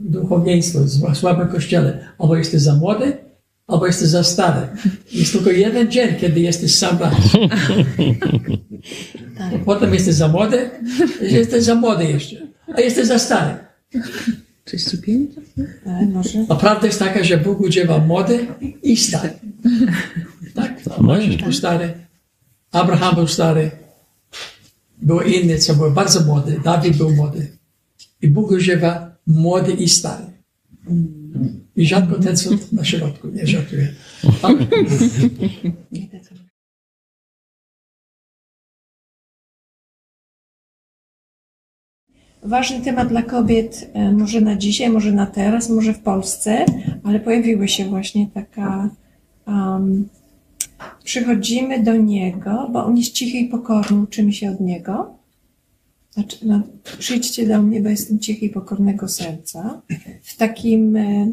duchowieństwo, 0.00 0.78
w 1.14 1.16
słabym 1.16 1.48
kościele. 1.48 2.08
Albo 2.18 2.36
jesteś 2.36 2.60
za 2.60 2.76
młody, 2.76 3.16
albo 3.70 3.86
jesteś 3.86 4.08
za 4.08 4.24
stary. 4.24 4.66
Jest 5.12 5.32
tylko 5.32 5.50
jeden 5.50 5.90
dzień, 5.90 6.14
kiedy 6.20 6.40
jesteś 6.40 6.74
sam 6.74 6.98
raz. 6.98 7.14
Potem 9.64 9.94
jesteś 9.94 10.14
za 10.14 10.28
młody, 10.28 10.70
jesteś 11.20 11.64
za 11.64 11.74
młody 11.74 12.04
jeszcze. 12.04 12.36
A 12.74 12.80
jesteś 12.80 13.06
za 13.06 13.18
stary. 13.18 13.54
35? 14.64 15.30
Tak, 15.84 16.08
może. 16.12 16.44
A 16.48 16.54
prawda 16.54 16.86
jest 16.86 16.98
taka, 16.98 17.24
że 17.24 17.38
Bóg 17.38 17.60
udziewa 17.60 17.98
młody 17.98 18.46
i 18.82 18.96
stary. 18.96 19.30
Tak? 20.54 20.80
Mojżesz 21.00 21.36
był 21.36 21.52
stary, 21.52 21.94
Abraham 22.72 23.14
był 23.14 23.26
stary, 23.26 23.70
był 25.02 25.20
inny, 25.20 25.58
co 25.58 25.74
był 25.74 25.90
bardzo 25.90 26.20
młody, 26.20 26.60
Dawid 26.64 26.96
był 26.96 27.10
młody. 27.10 27.46
I 28.22 28.28
Bóg 28.28 28.50
używa 28.50 29.16
młody 29.26 29.72
i 29.72 29.88
stary. 29.88 30.24
I 31.80 31.88
ten 32.22 32.36
co 32.36 32.50
na 32.72 32.84
środku, 32.84 33.28
nie 33.28 33.46
żartuję. 33.46 33.88
Ważny 42.42 42.80
temat 42.80 43.08
dla 43.08 43.22
kobiet, 43.22 43.90
e, 43.92 44.12
może 44.12 44.40
na 44.40 44.56
dzisiaj, 44.56 44.90
może 44.90 45.12
na 45.12 45.26
teraz, 45.26 45.70
może 45.70 45.94
w 45.94 45.98
Polsce, 45.98 46.64
ale 47.04 47.20
pojawiła 47.20 47.66
się 47.66 47.84
właśnie 47.84 48.26
taka. 48.34 48.90
Um, 49.46 50.08
przychodzimy 51.04 51.82
do 51.82 51.96
Niego, 51.96 52.70
bo 52.72 52.84
On 52.84 52.96
jest 52.96 53.12
cichy 53.12 53.38
i 53.38 53.48
pokorny, 53.48 54.00
uczymy 54.00 54.32
się 54.32 54.50
od 54.50 54.60
Niego. 54.60 55.14
Znaczy, 56.10 56.36
no, 56.42 56.62
przyjdźcie 56.98 57.46
do 57.46 57.62
mnie, 57.62 57.80
bo 57.80 57.88
jestem 57.88 58.18
cichy 58.18 58.46
i 58.46 58.50
pokornego 58.50 59.08
serca. 59.08 59.82
W 60.22 60.36
takim 60.36 60.96
e, 60.96 61.32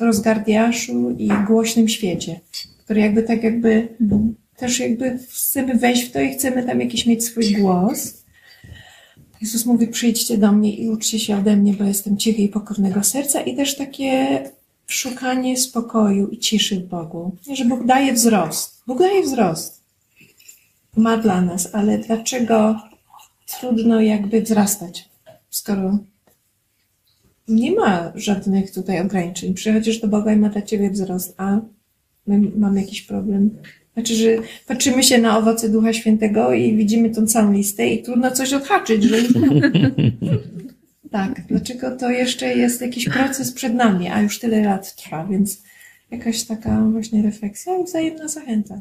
rozgardiaszu 0.00 1.10
i 1.10 1.30
głośnym 1.46 1.88
świecie, 1.88 2.40
który 2.84 3.00
jakby 3.00 3.22
tak 3.22 3.42
jakby 3.42 3.88
też 4.56 4.80
jakby 4.80 5.18
chcemy 5.28 5.74
wejść 5.74 6.04
w 6.04 6.12
to 6.12 6.20
i 6.20 6.34
chcemy 6.34 6.62
tam 6.62 6.80
jakiś 6.80 7.06
mieć 7.06 7.24
swój 7.24 7.52
głos. 7.52 8.24
Jezus 9.40 9.66
mówi, 9.66 9.88
przyjdźcie 9.88 10.38
do 10.38 10.52
mnie 10.52 10.76
i 10.76 10.88
uczcie 10.88 11.18
się 11.18 11.36
ode 11.36 11.56
mnie, 11.56 11.72
bo 11.74 11.84
jestem 11.84 12.16
cichy 12.16 12.42
i 12.42 12.48
pokornego 12.48 13.04
serca 13.04 13.40
i 13.40 13.56
też 13.56 13.76
takie 13.76 14.42
szukanie 14.86 15.56
spokoju 15.56 16.28
i 16.28 16.38
ciszy 16.38 16.80
w 16.80 16.86
Bogu. 16.86 17.36
Że 17.52 17.64
Bóg 17.64 17.86
daje 17.86 18.12
wzrost. 18.12 18.82
Bóg 18.86 18.98
daje 18.98 19.22
wzrost. 19.22 19.80
Ma 20.96 21.16
dla 21.16 21.40
nas, 21.40 21.68
ale 21.72 21.98
dlaczego 21.98 22.80
trudno 23.60 24.00
jakby 24.00 24.42
wzrastać, 24.42 25.08
skoro 25.50 25.98
nie 27.48 27.72
ma 27.72 28.12
żadnych 28.14 28.70
tutaj 28.70 29.00
ograniczeń. 29.00 29.54
Przychodzisz 29.54 30.00
do 30.00 30.08
Boga 30.08 30.32
i 30.32 30.36
ma 30.36 30.48
dla 30.48 30.62
ciebie 30.62 30.90
wzrost, 30.90 31.34
a 31.36 31.60
my 32.26 32.40
mamy 32.56 32.80
jakiś 32.80 33.02
problem. 33.02 33.50
Znaczy, 33.94 34.14
że 34.14 34.28
patrzymy 34.66 35.02
się 35.02 35.18
na 35.18 35.38
owoce 35.38 35.68
Ducha 35.68 35.92
Świętego 35.92 36.52
i 36.52 36.76
widzimy 36.76 37.10
tą 37.10 37.26
całą 37.26 37.52
listę 37.52 37.88
i 37.88 38.02
trudno 38.02 38.30
coś 38.30 38.52
odhaczyć, 38.52 39.02
że 39.02 39.16
tak, 41.10 41.42
dlaczego 41.48 41.96
to 41.96 42.10
jeszcze 42.10 42.54
jest 42.54 42.80
jakiś 42.80 43.08
proces 43.08 43.52
przed 43.52 43.74
nami, 43.74 44.08
a 44.08 44.22
już 44.22 44.38
tyle 44.38 44.62
lat 44.62 44.96
trwa, 44.96 45.26
więc 45.26 45.62
jakaś 46.10 46.44
taka 46.44 46.84
właśnie 46.92 47.22
refleksja 47.22 47.78
i 47.78 47.84
wzajemna 47.84 48.28
zachęta. 48.28 48.80